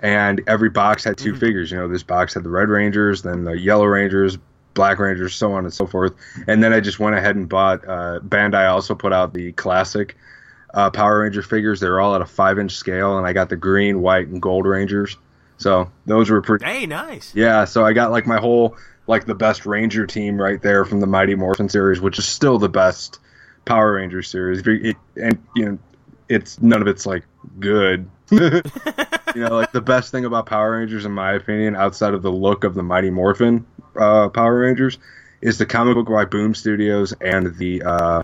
And 0.00 0.42
every 0.46 0.68
box 0.68 1.04
had 1.04 1.16
2 1.16 1.36
figures. 1.36 1.70
You 1.70 1.78
know, 1.78 1.88
this 1.88 2.02
box 2.02 2.34
had 2.34 2.42
the 2.42 2.50
Red 2.50 2.68
Rangers, 2.68 3.22
then 3.22 3.44
the 3.44 3.58
Yellow 3.58 3.86
Rangers, 3.86 4.36
Black 4.74 4.98
Rangers, 4.98 5.34
so 5.34 5.52
on 5.54 5.64
and 5.64 5.72
so 5.72 5.86
forth. 5.86 6.14
And 6.46 6.62
then 6.62 6.72
I 6.72 6.80
just 6.80 7.00
went 7.00 7.16
ahead 7.16 7.34
and 7.34 7.48
bought. 7.48 7.82
Uh, 7.88 8.20
Bandai 8.20 8.70
also 8.70 8.94
put 8.94 9.12
out 9.12 9.32
the 9.32 9.52
classic 9.52 10.16
uh, 10.74 10.90
Power 10.90 11.20
Ranger 11.20 11.42
figures. 11.42 11.80
They're 11.80 12.00
all 12.00 12.14
at 12.14 12.20
a 12.20 12.26
five 12.26 12.58
inch 12.58 12.72
scale, 12.72 13.18
and 13.18 13.26
I 13.26 13.32
got 13.32 13.48
the 13.48 13.56
green, 13.56 14.02
white, 14.02 14.28
and 14.28 14.40
gold 14.40 14.66
Rangers. 14.66 15.16
So 15.56 15.90
those 16.04 16.30
were 16.30 16.42
pretty. 16.42 16.64
Hey, 16.64 16.86
nice. 16.86 17.34
Yeah, 17.34 17.64
so 17.64 17.84
I 17.84 17.92
got 17.94 18.10
like 18.10 18.26
my 18.26 18.36
whole 18.36 18.76
like 19.06 19.24
the 19.24 19.34
best 19.34 19.66
Ranger 19.66 20.06
team 20.06 20.40
right 20.40 20.60
there 20.60 20.84
from 20.84 21.00
the 21.00 21.06
Mighty 21.06 21.34
Morphin 21.34 21.68
series, 21.68 22.00
which 22.00 22.18
is 22.18 22.26
still 22.26 22.58
the 22.58 22.68
best 22.68 23.18
Power 23.64 23.94
Ranger 23.94 24.22
series. 24.22 24.62
It, 24.66 24.96
and 25.16 25.42
you 25.54 25.64
know, 25.64 25.78
it's 26.28 26.60
none 26.60 26.82
of 26.82 26.88
it's 26.88 27.06
like 27.06 27.24
good. 27.58 28.08
you 29.36 29.42
know, 29.42 29.54
like 29.54 29.72
the 29.72 29.82
best 29.82 30.10
thing 30.10 30.24
about 30.24 30.46
Power 30.46 30.72
Rangers, 30.78 31.04
in 31.04 31.12
my 31.12 31.34
opinion, 31.34 31.76
outside 31.76 32.14
of 32.14 32.22
the 32.22 32.32
look 32.32 32.64
of 32.64 32.74
the 32.74 32.82
Mighty 32.82 33.10
Morphin 33.10 33.66
uh, 33.94 34.30
Power 34.30 34.60
Rangers, 34.60 34.96
is 35.42 35.58
the 35.58 35.66
comic 35.66 35.94
book 35.94 36.08
by 36.08 36.24
Boom 36.24 36.54
Studios 36.54 37.12
and 37.20 37.54
the 37.56 37.82
uh, 37.82 38.22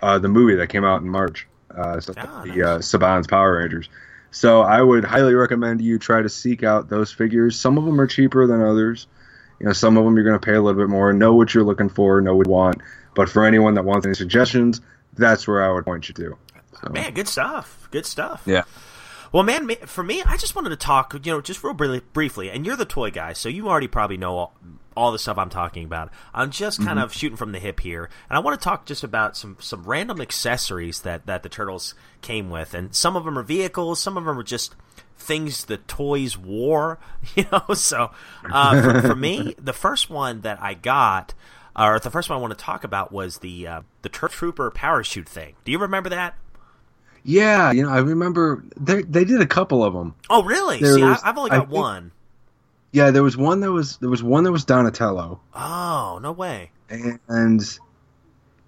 uh, 0.00 0.18
the 0.20 0.28
movie 0.28 0.54
that 0.54 0.68
came 0.68 0.84
out 0.84 1.02
in 1.02 1.08
March, 1.08 1.48
uh, 1.76 1.98
so 1.98 2.14
Ah, 2.16 2.42
the 2.44 2.62
uh, 2.62 2.78
Saban's 2.78 3.26
Power 3.26 3.58
Rangers. 3.58 3.88
So 4.30 4.60
I 4.60 4.80
would 4.80 5.04
highly 5.04 5.34
recommend 5.34 5.80
you 5.80 5.98
try 5.98 6.22
to 6.22 6.28
seek 6.28 6.62
out 6.62 6.88
those 6.88 7.10
figures. 7.10 7.58
Some 7.58 7.76
of 7.76 7.84
them 7.84 8.00
are 8.00 8.06
cheaper 8.06 8.46
than 8.46 8.62
others. 8.62 9.08
You 9.58 9.66
know, 9.66 9.72
some 9.72 9.96
of 9.98 10.04
them 10.04 10.14
you're 10.14 10.24
going 10.24 10.38
to 10.38 10.44
pay 10.46 10.54
a 10.54 10.62
little 10.62 10.80
bit 10.80 10.88
more. 10.88 11.12
Know 11.12 11.34
what 11.34 11.52
you're 11.52 11.64
looking 11.64 11.88
for. 11.88 12.20
Know 12.20 12.36
what 12.36 12.46
you 12.46 12.52
want. 12.52 12.80
But 13.16 13.28
for 13.28 13.44
anyone 13.44 13.74
that 13.74 13.84
wants 13.84 14.06
any 14.06 14.14
suggestions, 14.14 14.80
that's 15.14 15.48
where 15.48 15.64
I 15.64 15.72
would 15.72 15.84
point 15.84 16.08
you 16.08 16.14
to. 16.14 16.38
So, 16.80 16.92
Man, 16.92 17.12
good 17.12 17.26
stuff. 17.26 17.88
Good 17.90 18.06
stuff. 18.06 18.42
yeah. 18.46 18.62
Well, 19.32 19.42
man, 19.44 19.68
for 19.86 20.02
me, 20.02 20.22
I 20.24 20.36
just 20.36 20.54
wanted 20.56 20.70
to 20.70 20.76
talk, 20.76 21.14
you 21.14 21.32
know, 21.32 21.40
just 21.40 21.62
real 21.62 21.72
bri- 21.74 22.00
briefly. 22.12 22.50
And 22.50 22.66
you're 22.66 22.76
the 22.76 22.84
toy 22.84 23.10
guy, 23.10 23.32
so 23.32 23.48
you 23.48 23.68
already 23.68 23.86
probably 23.86 24.16
know 24.16 24.36
all, 24.36 24.54
all 24.96 25.12
the 25.12 25.18
stuff 25.20 25.38
I'm 25.38 25.50
talking 25.50 25.84
about. 25.84 26.10
I'm 26.34 26.50
just 26.50 26.78
kind 26.78 26.90
Mm-hmm. 26.98 26.98
of 27.04 27.14
shooting 27.14 27.36
from 27.36 27.52
the 27.52 27.60
hip 27.60 27.78
here, 27.80 28.10
and 28.28 28.36
I 28.36 28.40
want 28.40 28.58
to 28.60 28.64
talk 28.64 28.86
just 28.86 29.04
about 29.04 29.36
some 29.36 29.56
some 29.60 29.84
random 29.84 30.20
accessories 30.20 31.02
that 31.02 31.26
that 31.26 31.42
the 31.44 31.48
turtles 31.48 31.94
came 32.22 32.50
with, 32.50 32.74
and 32.74 32.92
some 32.94 33.14
of 33.14 33.24
them 33.24 33.38
are 33.38 33.44
vehicles, 33.44 34.00
some 34.00 34.16
of 34.16 34.24
them 34.24 34.36
are 34.38 34.42
just 34.42 34.74
things 35.16 35.66
the 35.66 35.76
toys 35.76 36.36
wore, 36.36 36.98
you 37.36 37.44
know. 37.52 37.74
So, 37.74 38.10
uh, 38.50 38.82
for, 38.82 39.08
for 39.10 39.14
me, 39.16 39.54
the 39.62 39.72
first 39.72 40.10
one 40.10 40.40
that 40.40 40.60
I 40.60 40.74
got. 40.74 41.34
Or 41.76 42.00
the 42.00 42.10
first 42.10 42.28
one 42.28 42.36
I 42.36 42.40
want 42.42 42.50
to 42.58 42.62
talk 42.62 42.82
about 42.82 43.12
was 43.12 43.38
the 43.38 43.66
uh, 43.68 43.82
the 44.02 44.08
Trooper 44.08 44.72
parachute 44.72 45.28
thing. 45.28 45.54
Do 45.64 45.70
you 45.70 45.78
remember 45.78 46.08
that? 46.10 46.34
Yeah, 47.22 47.72
you 47.72 47.82
know, 47.82 47.90
I 47.90 47.98
remember 47.98 48.64
they 48.78 49.02
they 49.02 49.24
did 49.24 49.40
a 49.40 49.46
couple 49.46 49.84
of 49.84 49.92
them. 49.92 50.14
Oh, 50.30 50.42
really? 50.42 50.80
There 50.80 50.94
See, 50.94 51.02
I, 51.02 51.10
was- 51.10 51.22
I've 51.24 51.36
only 51.38 51.50
got 51.50 51.68
think- 51.68 51.72
one. 51.72 52.12
Yeah, 52.92 53.12
there 53.12 53.22
was 53.22 53.36
one 53.36 53.60
that 53.60 53.70
was 53.70 53.98
there 53.98 54.10
was 54.10 54.22
one 54.22 54.42
that 54.44 54.50
was 54.52 54.64
Donatello, 54.64 55.38
Oh, 55.54 56.18
no 56.20 56.32
way. 56.32 56.70
and 56.88 57.78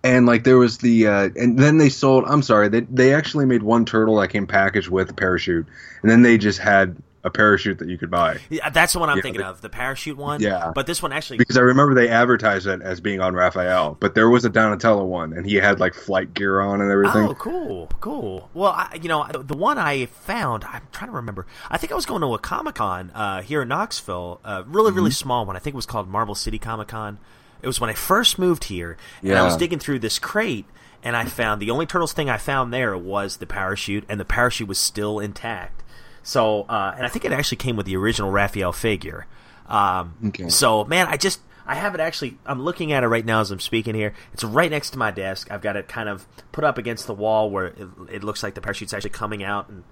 and 0.05 0.27
like 0.27 0.45
there 0.45 0.59
was 0.59 0.79
the 0.79 1.07
uh, 1.09 1.29
and 1.35 1.59
then 1.59 1.79
they 1.79 1.89
sold. 1.89 2.25
I'm 2.27 2.43
sorry, 2.43 2.69
they 2.69 2.81
they 2.83 3.15
actually 3.15 3.47
made 3.47 3.63
one 3.65 3.85
turtle 3.85 4.17
that 4.21 4.29
came 4.29 4.47
packaged 4.47 4.89
with 4.89 5.11
a 5.11 5.15
parachute, 5.15 5.67
and 6.03 6.11
then 6.11 6.23
they 6.23 6.39
just 6.39 6.61
had 6.61 6.97
a 7.25 7.31
parachute 7.31 7.79
that 7.79 7.89
you 7.89 7.97
could 7.97 8.11
buy. 8.11 8.39
Yeah, 8.51 8.69
that's 8.71 8.93
the 8.95 8.99
one 8.99 9.09
I'm 9.09 9.19
Yeah, 9.19 9.23
thinking 9.23 9.43
they- 9.43 9.47
of, 9.47 9.61
the 9.61 9.69
parachute 9.69 10.17
one. 10.17 10.41
Yeah. 10.41 10.73
But 10.75 10.87
this 10.87 11.01
one 11.03 11.13
actually. 11.13 11.39
Because 11.39 11.57
I 11.57 11.61
remember 11.61 11.95
they 11.95 12.09
advertised 12.09 12.67
it 12.67 12.83
as 12.83 13.01
being 13.01 13.21
on 13.21 13.35
Raphael, 13.35 13.97
but 14.01 14.15
there 14.15 14.29
was 14.29 14.45
a 14.45 14.49
Donatello 14.49 15.05
one, 15.05 15.33
and 15.33 15.47
he 15.47 15.55
had 15.57 15.79
like 15.79 15.95
flight 15.95 16.35
gear 16.35 16.61
on 16.61 16.81
and 16.81 16.91
everything. 16.91 17.29
Oh, 17.29 17.35
cool, 17.35 17.89
cool. 18.01 18.51
Well, 18.55 18.73
I, 18.73 18.99
you 19.01 19.09
know, 19.09 19.27
the 19.33 19.57
one 19.57 19.79
I 19.79 20.07
found, 20.07 20.65
I'm 20.65 20.83
trying 20.93 21.11
to 21.11 21.17
remember. 21.17 21.47
I 21.71 21.79
think 21.79 21.93
I 21.93 21.95
was 21.95 22.07
going 22.07 22.23
to 22.23 22.35
a 22.35 22.39
Comic 22.39 22.75
Con 22.77 23.11
uh, 23.15 23.43
here 23.43 23.63
in 23.63 23.69
Knoxville, 23.69 24.41
a 24.45 24.63
really, 24.65 24.91
really 24.91 25.11
Mm-hmm. 25.11 25.15
small 25.15 25.47
one. 25.47 25.55
I 25.57 25.61
think 25.61 25.75
it 25.75 25.77
was 25.77 25.87
called 25.87 26.09
Marble 26.09 26.35
City 26.35 26.59
Comic 26.59 26.89
Con. 26.89 27.19
It 27.63 27.67
was 27.69 27.81
when 27.81 27.89
I 27.91 27.95
first 27.95 28.39
moved 28.39 28.65
here, 28.65 28.97
and 29.23 29.35
I 29.35 29.43
was 29.45 29.57
digging 29.57 29.79
through 29.79 30.01
this 30.01 30.19
crate, 30.19 30.67
and 31.05 31.17
I 31.17 31.25
found 31.27 31.63
the 31.63 31.71
only 31.71 31.87
Turtles 31.87 32.13
thing 32.13 32.29
I 32.29 32.37
found 32.37 32.73
there 32.75 32.99
was 32.99 33.37
the 33.37 33.47
parachute, 33.47 34.05
and 34.09 34.19
the 34.19 34.25
parachute 34.25 34.67
was 34.67 34.79
still 34.79 35.21
intact. 35.21 35.85
So, 36.23 36.63
uh, 36.63 36.95
and 36.97 37.05
I 37.05 37.09
think 37.09 37.25
it 37.25 37.33
actually 37.33 37.57
came 37.59 37.77
with 37.77 37.87
the 37.87 37.97
original 37.97 38.31
Raphael 38.31 38.73
figure. 38.73 39.27
Um, 39.67 40.15
Okay. 40.29 40.49
So, 40.49 40.85
man, 40.85 41.07
I 41.09 41.17
just 41.17 41.41
I 41.67 41.75
have 41.77 41.95
it 41.95 42.01
actually. 42.01 42.39
I'm 42.45 42.63
looking 42.63 42.93
at 42.93 43.05
it 43.05 43.09
right 43.09 43.25
now 43.25 43.41
as 43.41 43.51
I'm 43.51 43.61
speaking 43.61 43.95
here. 43.95 44.15
It's 44.33 44.45
right 44.45 44.71
next 44.71 44.91
to 44.91 44.99
my 44.99 45.11
desk. 45.11 45.51
I've 45.51 45.63
got 45.63 45.77
it 45.77 45.89
kind 45.89 46.09
of 46.09 46.27
put 46.51 46.65
up 46.65 46.79
against 46.79 47.07
the 47.07 47.15
wall 47.15 47.51
where 47.51 47.67
it, 47.67 47.89
it 48.11 48.25
looks 48.25 48.43
like 48.43 48.55
the 48.55 48.61
parachute's 48.61 48.93
actually 48.93 49.11
coming 49.11 49.43
out, 49.45 49.69
and 49.69 49.85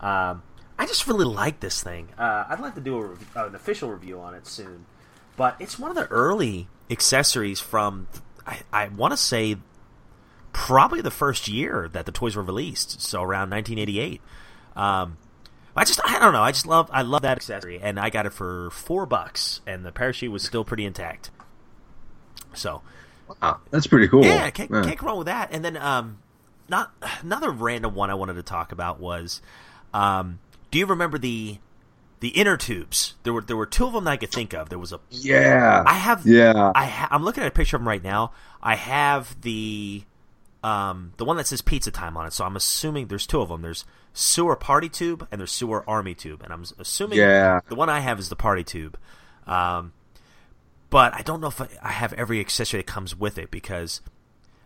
um, 0.00 0.42
I 0.78 0.86
just 0.86 1.06
really 1.06 1.26
like 1.26 1.60
this 1.60 1.82
thing. 1.82 2.08
Uh, 2.18 2.44
I'd 2.48 2.60
like 2.60 2.74
to 2.76 2.80
do 2.80 2.98
a, 3.34 3.38
uh, 3.38 3.46
an 3.48 3.54
official 3.54 3.90
review 3.90 4.20
on 4.20 4.34
it 4.34 4.46
soon, 4.46 4.86
but 5.36 5.56
it's 5.60 5.78
one 5.78 5.90
of 5.90 5.96
the 5.96 6.06
early 6.08 6.68
accessories 6.90 7.60
from 7.60 8.08
I, 8.46 8.60
I 8.72 8.88
want 8.88 9.12
to 9.12 9.16
say 9.18 9.56
probably 10.52 11.00
the 11.02 11.10
first 11.10 11.46
year 11.48 11.88
that 11.92 12.06
the 12.06 12.12
toys 12.12 12.34
were 12.36 12.42
released, 12.42 13.00
so 13.02 13.22
around 13.22 13.50
1988. 13.50 14.20
Um, 14.74 15.18
I 15.78 15.84
just 15.84 16.00
I 16.04 16.18
don't 16.18 16.32
know. 16.32 16.42
I 16.42 16.52
just 16.52 16.66
love 16.66 16.90
I 16.92 17.02
love 17.02 17.22
that 17.22 17.36
accessory, 17.38 17.80
and 17.82 17.98
I 17.98 18.10
got 18.10 18.26
it 18.26 18.32
for 18.32 18.70
four 18.70 19.06
bucks, 19.06 19.60
and 19.66 19.84
the 19.84 19.92
parachute 19.92 20.30
was 20.32 20.42
still 20.42 20.64
pretty 20.64 20.84
intact. 20.84 21.30
So 22.54 22.82
Ah, 23.42 23.58
that's 23.70 23.86
pretty 23.86 24.08
cool. 24.08 24.24
yeah, 24.24 24.48
can't, 24.50 24.70
can't 24.70 24.96
go 24.98 25.06
wrong 25.06 25.18
with 25.18 25.26
that. 25.26 25.50
And 25.52 25.62
then 25.64 25.76
um, 25.76 26.18
not 26.68 26.92
another 27.22 27.50
random 27.50 27.94
one 27.94 28.10
I 28.10 28.14
wanted 28.14 28.34
to 28.34 28.42
talk 28.42 28.72
about 28.72 29.00
was, 29.00 29.42
um, 29.92 30.38
do 30.70 30.78
you 30.78 30.86
remember 30.86 31.18
the 31.18 31.58
the 32.20 32.28
inner 32.30 32.56
tubes? 32.56 33.14
There 33.24 33.32
were 33.34 33.42
there 33.42 33.56
were 33.56 33.66
two 33.66 33.86
of 33.86 33.92
them 33.92 34.04
that 34.04 34.10
I 34.12 34.16
could 34.16 34.30
think 34.32 34.54
of. 34.54 34.70
There 34.70 34.78
was 34.78 34.92
a 34.92 35.00
Yeah. 35.10 35.84
I 35.86 35.94
have 35.94 36.26
Yeah. 36.26 36.72
I 36.74 36.86
ha- 36.86 37.08
I'm 37.10 37.22
looking 37.22 37.42
at 37.42 37.48
a 37.48 37.52
picture 37.52 37.76
of 37.76 37.82
them 37.82 37.88
right 37.88 38.02
now. 38.02 38.32
I 38.62 38.74
have 38.76 39.40
the 39.42 40.02
um 40.64 41.12
the 41.18 41.24
one 41.24 41.36
that 41.36 41.46
says 41.46 41.62
pizza 41.62 41.90
time 41.90 42.16
on 42.16 42.26
it. 42.26 42.32
So 42.32 42.44
I'm 42.44 42.56
assuming 42.56 43.06
there's 43.06 43.26
two 43.26 43.40
of 43.40 43.48
them. 43.48 43.62
There's 43.62 43.84
sewer 44.12 44.56
party 44.56 44.88
tube 44.88 45.26
and 45.30 45.40
there's 45.40 45.52
sewer 45.52 45.88
army 45.88 46.14
tube, 46.14 46.42
and 46.42 46.52
I'm 46.52 46.64
assuming 46.78 47.18
Yeah. 47.18 47.60
the 47.68 47.74
one 47.76 47.88
I 47.88 48.00
have 48.00 48.18
is 48.18 48.28
the 48.28 48.36
party 48.36 48.64
tube. 48.64 48.98
Um, 49.46 49.92
but 50.90 51.14
I 51.14 51.22
don't 51.22 51.40
know 51.40 51.48
if 51.48 51.60
I, 51.60 51.68
I 51.82 51.92
have 51.92 52.12
every 52.14 52.40
accessory 52.40 52.80
that 52.80 52.86
comes 52.86 53.14
with 53.14 53.38
it 53.38 53.50
because 53.50 54.00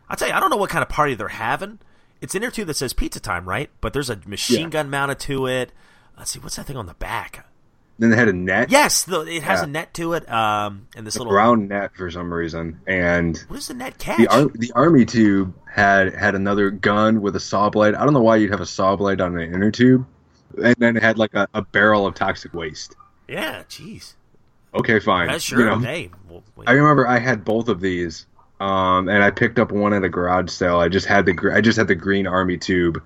I'll 0.08 0.16
tell 0.16 0.28
you 0.28 0.34
I 0.34 0.40
don't 0.40 0.50
know 0.50 0.56
what 0.56 0.70
kind 0.70 0.82
of 0.82 0.88
party 0.88 1.14
they're 1.14 1.28
having. 1.28 1.78
It's 2.20 2.34
inner 2.34 2.50
tube 2.50 2.68
that 2.68 2.74
says 2.74 2.92
pizza 2.92 3.18
time, 3.20 3.48
right? 3.48 3.68
But 3.80 3.92
there's 3.92 4.08
a 4.10 4.16
machine 4.26 4.60
Yeah. 4.64 4.68
gun 4.68 4.90
mounted 4.90 5.18
to 5.20 5.46
it. 5.46 5.72
Let's 6.16 6.30
see, 6.30 6.38
what's 6.38 6.56
that 6.56 6.66
thing 6.66 6.76
on 6.76 6.86
the 6.86 6.94
back? 6.94 7.46
Then 7.98 8.10
they 8.10 8.16
had 8.16 8.28
a 8.28 8.32
net. 8.32 8.70
Yes, 8.70 9.04
the, 9.04 9.20
it 9.20 9.42
has 9.42 9.60
Yeah. 9.60 9.64
a 9.64 9.68
net 9.68 9.94
to 9.94 10.14
it. 10.14 10.28
Um, 10.30 10.88
and 10.96 11.06
this 11.06 11.16
a 11.16 11.18
little 11.18 11.32
brown 11.32 11.68
net 11.68 11.94
for 11.94 12.10
some 12.10 12.32
reason, 12.32 12.80
and 12.86 13.36
what 13.48 13.56
does 13.56 13.68
the 13.68 13.74
net 13.74 13.98
catch? 13.98 14.18
the 14.18 14.28
ar- 14.28 14.50
the 14.54 14.72
army 14.74 15.04
tube 15.04 15.54
had 15.72 16.14
had 16.14 16.34
another 16.34 16.70
gun 16.70 17.20
with 17.20 17.36
a 17.36 17.40
saw 17.40 17.70
blade. 17.70 17.94
I 17.94 18.04
don't 18.04 18.14
know 18.14 18.22
why 18.22 18.36
you'd 18.36 18.50
have 18.50 18.60
a 18.60 18.66
saw 18.66 18.96
blade 18.96 19.20
on 19.20 19.38
an 19.38 19.54
inner 19.54 19.70
tube, 19.70 20.06
and 20.62 20.74
then 20.78 20.96
it 20.96 21.02
had 21.02 21.18
like 21.18 21.34
a, 21.34 21.46
a 21.54 21.62
barrel 21.62 22.06
of 22.06 22.14
toxic 22.14 22.54
waste. 22.54 22.96
yeah, 23.28 23.62
jeez. 23.68 24.14
Okay, 24.74 24.98
fine. 24.98 25.28
That's 25.28 25.44
sure. 25.44 25.60
You 25.60 25.66
know, 25.66 25.78
hey, 25.78 26.10
well. 26.28 26.42
I 26.66 26.72
remember 26.72 27.06
I 27.06 27.18
had 27.18 27.44
both 27.44 27.68
of 27.68 27.80
these, 27.80 28.26
um, 28.58 29.08
and 29.10 29.22
I 29.22 29.30
picked 29.30 29.58
up 29.58 29.70
one 29.70 29.92
at 29.92 30.02
a 30.02 30.08
garage 30.08 30.50
sale. 30.50 30.78
I 30.78 30.88
just 30.88 31.06
had 31.06 31.26
the 31.26 31.34
gr- 31.34 31.52
I 31.52 31.60
just 31.60 31.76
had 31.76 31.88
the 31.88 31.94
green 31.94 32.26
army 32.26 32.56
tube 32.56 33.02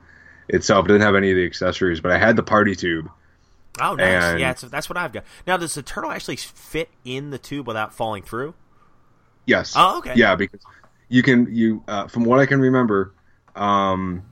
itself. 0.49 0.85
It 0.85 0.89
didn't 0.93 1.03
have 1.03 1.17
any 1.17 1.31
of 1.33 1.37
the 1.37 1.45
accessories, 1.45 2.01
but 2.01 2.13
I 2.13 2.19
had 2.19 2.37
the 2.37 2.45
party 2.45 2.77
tube. 2.77 3.11
Oh, 3.81 3.95
nice. 3.95 4.25
and- 4.25 4.41
yeah, 4.41 4.51
it's, 4.51 4.63
that's 4.63 4.89
what 4.89 4.97
I've 4.97 5.13
got. 5.13 5.25
Now, 5.47 5.57
does 5.57 5.75
the 5.75 5.83
turtle 5.83 6.11
actually 6.11 6.37
fit 6.37 6.91
in 7.05 7.31
the 7.31 7.39
tube 7.39 7.67
without 7.67 7.95
falling 7.95 8.23
through? 8.23 8.55
Yes. 9.47 9.75
Oh, 9.77 9.99
okay. 9.99 10.15
Yeah, 10.17 10.35
because 10.35 10.61
you 11.09 11.23
can 11.23 11.55
you 11.55 11.83
uh, 11.87 12.09
from 12.09 12.25
what 12.25 12.41
I 12.41 12.47
can 12.47 12.61
remember, 12.61 13.15
um, 13.55 14.25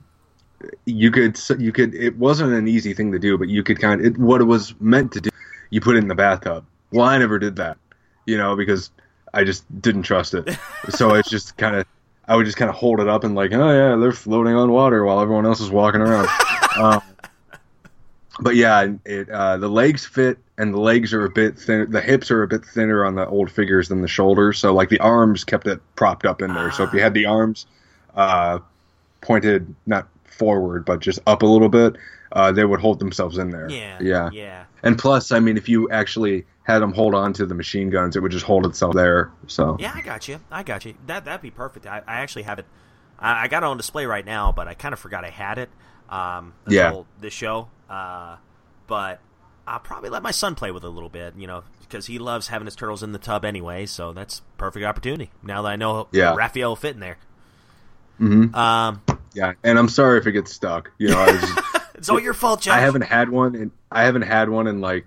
you 0.85 1.11
could 1.11 1.39
you 1.57 1.71
could 1.71 1.95
it 1.95 2.17
wasn't 2.17 2.53
an 2.53 2.67
easy 2.67 2.93
thing 2.93 3.11
to 3.13 3.19
do, 3.19 3.37
but 3.37 3.47
you 3.47 3.63
could 3.63 3.79
kind 3.79 4.01
of 4.01 4.07
it, 4.07 4.17
what 4.17 4.41
it 4.41 4.45
was 4.45 4.75
meant 4.79 5.13
to 5.13 5.21
do. 5.21 5.29
You 5.69 5.81
put 5.81 5.95
it 5.95 5.99
in 5.99 6.07
the 6.07 6.15
bathtub. 6.15 6.65
Well, 6.91 7.05
I 7.05 7.17
never 7.17 7.39
did 7.39 7.55
that, 7.57 7.77
you 8.25 8.37
know, 8.37 8.55
because 8.55 8.91
I 9.33 9.43
just 9.43 9.63
didn't 9.81 10.03
trust 10.03 10.33
it. 10.33 10.57
so 10.89 11.15
it's 11.15 11.29
just 11.29 11.57
kind 11.57 11.75
of 11.75 11.85
I 12.27 12.35
would 12.35 12.45
just 12.45 12.57
kind 12.57 12.69
of 12.69 12.75
hold 12.75 12.99
it 12.99 13.07
up 13.07 13.23
and 13.23 13.35
like, 13.35 13.53
oh 13.53 13.71
yeah, 13.71 13.95
they're 13.95 14.11
floating 14.11 14.55
on 14.55 14.71
water 14.71 15.05
while 15.05 15.19
everyone 15.21 15.45
else 15.45 15.61
is 15.61 15.69
walking 15.69 16.01
around. 16.01 16.27
um, 16.77 17.01
but 18.39 18.55
yeah, 18.55 18.87
it 19.05 19.29
uh, 19.29 19.57
the 19.57 19.69
legs 19.69 20.05
fit, 20.05 20.37
and 20.57 20.73
the 20.73 20.79
legs 20.79 21.13
are 21.13 21.25
a 21.25 21.29
bit 21.29 21.57
thin. 21.57 21.89
The 21.91 22.01
hips 22.01 22.31
are 22.31 22.43
a 22.43 22.47
bit 22.47 22.65
thinner 22.65 23.05
on 23.05 23.15
the 23.15 23.27
old 23.27 23.51
figures 23.51 23.87
than 23.87 24.01
the 24.01 24.07
shoulders. 24.07 24.59
So 24.59 24.73
like 24.73 24.89
the 24.89 24.99
arms 24.99 25.43
kept 25.43 25.67
it 25.67 25.79
propped 25.95 26.25
up 26.25 26.41
in 26.41 26.53
there. 26.53 26.71
So 26.71 26.83
if 26.83 26.93
you 26.93 27.01
had 27.01 27.13
the 27.13 27.25
arms 27.25 27.65
uh, 28.15 28.59
pointed 29.21 29.73
not 29.85 30.07
forward 30.25 30.83
but 30.85 30.99
just 30.99 31.19
up 31.27 31.43
a 31.43 31.45
little 31.45 31.69
bit, 31.69 31.95
uh, 32.33 32.51
they 32.51 32.65
would 32.65 32.81
hold 32.81 32.99
themselves 32.99 33.37
in 33.37 33.49
there. 33.51 33.69
Yeah. 33.69 33.99
yeah. 34.01 34.29
Yeah. 34.31 34.65
And 34.83 34.97
plus, 34.97 35.31
I 35.31 35.39
mean, 35.39 35.57
if 35.57 35.69
you 35.69 35.89
actually 35.89 36.45
had 36.63 36.79
them 36.79 36.91
hold 36.93 37.15
on 37.15 37.31
to 37.33 37.45
the 37.45 37.55
machine 37.55 37.89
guns, 37.89 38.15
it 38.15 38.19
would 38.21 38.31
just 38.31 38.45
hold 38.45 38.65
itself 38.65 38.93
there. 38.93 39.31
So 39.47 39.77
Yeah, 39.79 39.93
I 39.95 40.01
got 40.01 40.27
you. 40.27 40.39
I 40.51 40.63
got 40.63 40.83
you. 40.85 40.95
That 41.07 41.25
that'd 41.25 41.41
be 41.41 41.51
perfect. 41.51 41.87
I, 41.87 42.01
I 42.05 42.15
actually 42.21 42.43
have 42.43 42.59
it. 42.59 42.65
I, 43.17 43.43
I 43.43 43.47
got 43.47 43.63
it 43.63 43.67
on 43.67 43.77
display 43.77 44.05
right 44.05 44.25
now, 44.25 44.51
but 44.51 44.67
I 44.67 44.73
kind 44.73 44.93
of 44.93 44.99
forgot 44.99 45.23
I 45.23 45.29
had 45.29 45.57
it. 45.57 45.69
Um, 46.09 46.53
Yeah. 46.67 47.01
this 47.21 47.33
show. 47.33 47.69
Uh, 47.89 48.37
but 48.87 49.19
I'll 49.67 49.79
probably 49.79 50.09
let 50.09 50.23
my 50.23 50.31
son 50.31 50.55
play 50.55 50.71
with 50.71 50.83
it 50.83 50.87
a 50.87 50.89
little 50.89 51.09
bit. 51.09 51.35
You 51.37 51.47
know, 51.47 51.63
because 51.81 52.07
he 52.07 52.19
loves 52.19 52.47
having 52.47 52.65
his 52.65 52.75
turtles 52.75 53.03
in 53.03 53.11
the 53.11 53.19
tub 53.19 53.45
anyway. 53.45 53.85
So 53.85 54.13
that's 54.13 54.41
perfect 54.57 54.85
opportunity. 54.85 55.31
Now 55.43 55.61
that 55.63 55.69
I 55.69 55.75
know 55.75 56.07
Yeah. 56.11 56.35
Raphael 56.35 56.69
will 56.69 56.75
fit 56.75 56.95
in 56.95 56.99
there. 56.99 57.17
Mhm. 58.19 58.55
Um, 58.55 59.01
yeah. 59.33 59.53
And 59.63 59.77
I'm 59.77 59.89
sorry 59.89 60.19
if 60.19 60.27
it 60.27 60.31
gets 60.31 60.51
stuck. 60.53 60.91
You 60.97 61.09
know, 61.09 61.19
I 61.19 61.31
was 61.31 61.41
just, 61.41 61.61
it's 61.95 62.09
all 62.09 62.19
your 62.19 62.33
fault, 62.33 62.61
Josh. 62.61 62.75
I 62.75 62.79
haven't 62.79 63.03
had 63.03 63.29
one 63.29 63.55
and 63.55 63.71
I 63.91 64.03
haven't 64.03 64.23
had 64.23 64.49
one 64.49 64.67
in 64.67 64.79
like 64.81 65.05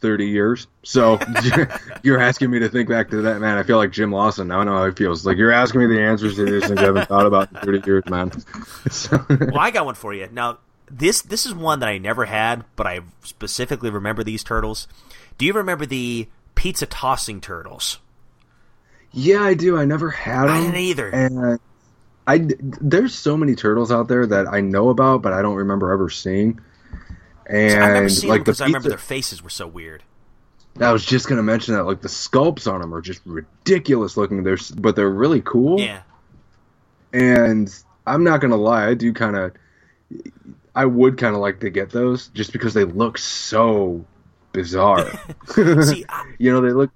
30 0.00 0.26
years. 0.26 0.66
So 0.82 1.18
you're, 2.02 2.18
asking 2.20 2.50
me 2.50 2.58
to 2.58 2.68
think 2.68 2.88
back 2.88 3.10
to 3.10 3.22
that, 3.22 3.40
man. 3.40 3.56
I 3.56 3.62
feel 3.62 3.76
like 3.78 3.92
Jim 3.92 4.10
Lawson. 4.12 4.48
Now 4.48 4.60
I 4.60 4.64
know 4.64 4.76
how 4.76 4.84
it 4.84 4.96
feels. 4.98 5.24
Like 5.24 5.36
you're 5.38 5.52
asking 5.52 5.80
me 5.82 5.86
the 5.86 6.00
answers 6.02 6.36
to 6.36 6.44
these 6.44 6.66
things 6.66 6.78
I 6.80 6.84
haven't 6.84 7.08
thought 7.08 7.26
about 7.26 7.50
in 7.52 7.60
30 7.60 7.82
years, 7.86 8.04
man. 8.06 8.30
So, 8.90 9.24
Well, 9.30 9.58
I 9.58 9.70
got 9.70 9.86
one 9.86 9.94
for 9.94 10.12
you. 10.12 10.28
Now, 10.30 10.58
this 10.90 11.22
this 11.22 11.46
is 11.46 11.54
one 11.54 11.80
that 11.80 11.88
I 11.88 11.98
never 11.98 12.26
had, 12.26 12.64
but 12.76 12.86
I 12.86 13.00
specifically 13.22 13.90
remember 13.90 14.22
these 14.22 14.44
turtles. 14.44 14.86
Do 15.38 15.46
you 15.46 15.52
remember 15.52 15.86
the 15.86 16.28
pizza 16.54 16.86
tossing 16.86 17.40
turtles? 17.40 17.98
Yeah, 19.12 19.42
I 19.42 19.54
do. 19.54 19.78
I 19.78 19.84
never 19.84 20.10
had 20.10 20.44
them. 20.44 20.50
I 20.50 20.60
didn't 20.60 20.76
either. 20.76 21.08
And 21.08 21.60
I 22.26 22.48
there's 22.60 23.14
so 23.14 23.36
many 23.36 23.54
turtles 23.54 23.92
out 23.92 24.08
there 24.08 24.26
that 24.26 24.46
I 24.48 24.60
know 24.60 24.88
about, 24.90 25.22
but 25.22 25.32
I 25.32 25.42
don't 25.42 25.56
remember 25.56 25.92
ever 25.92 26.10
seeing. 26.10 26.60
And 27.46 27.82
I 27.82 27.88
remember 27.88 28.08
seeing 28.08 28.30
like 28.30 28.40
because 28.40 28.60
I 28.60 28.66
remember 28.66 28.88
their 28.88 28.98
faces 28.98 29.42
were 29.42 29.50
so 29.50 29.66
weird. 29.66 30.02
I 30.80 30.90
was 30.90 31.04
just 31.04 31.28
gonna 31.28 31.42
mention 31.42 31.74
that 31.74 31.84
like 31.84 32.00
the 32.00 32.08
sculpts 32.08 32.70
on 32.70 32.80
them 32.80 32.94
are 32.94 33.00
just 33.00 33.20
ridiculous 33.24 34.16
looking. 34.16 34.42
They're 34.42 34.58
but 34.76 34.96
they're 34.96 35.10
really 35.10 35.40
cool. 35.40 35.78
Yeah, 35.80 36.02
And 37.12 37.72
I'm 38.06 38.24
not 38.24 38.40
gonna 38.40 38.56
lie, 38.56 38.88
I 38.88 38.94
do 38.94 39.12
kind 39.12 39.36
of, 39.36 39.52
I 40.74 40.84
would 40.86 41.18
kind 41.18 41.34
of 41.34 41.40
like 41.40 41.60
to 41.60 41.70
get 41.70 41.90
those 41.90 42.28
just 42.28 42.52
because 42.52 42.74
they 42.74 42.84
look 42.84 43.18
so 43.18 44.04
bizarre. 44.52 45.10
see, 45.46 46.04
I, 46.08 46.34
you 46.38 46.52
know, 46.52 46.60
they 46.60 46.72
look, 46.72 46.90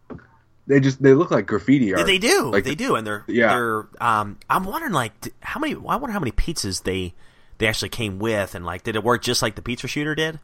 they 0.67 0.81
just 0.81 1.03
they 1.03 1.15
look 1.15 1.31
like 1.31 1.47
graffiti 1.47 1.95
art. 1.95 2.07
they 2.07 2.19
do, 2.19 2.51
Like, 2.51 2.65
they 2.65 2.75
do, 2.75 2.97
and 2.97 3.07
they're 3.07 3.25
yeah. 3.29 3.49
They're, 3.49 3.87
um, 4.01 4.39
I'm 4.51 4.65
wondering 4.65 4.93
like 4.93 5.13
how 5.41 5.61
many. 5.61 5.75
I 5.75 5.97
wonder 5.97 6.11
how 6.11 6.21
many 6.21 6.33
pizzas 6.33 6.83
they 6.83 7.15
they 7.59 7.67
actually 7.67 7.91
came 7.91 8.19
with, 8.19 8.55
and 8.55 8.65
like 8.65 8.83
did 8.83 8.97
it 8.97 9.05
work 9.05 9.23
just 9.23 9.43
like 9.43 9.55
the 9.55 9.63
pizza 9.63 9.87
shooter 9.87 10.15
did? 10.15 10.41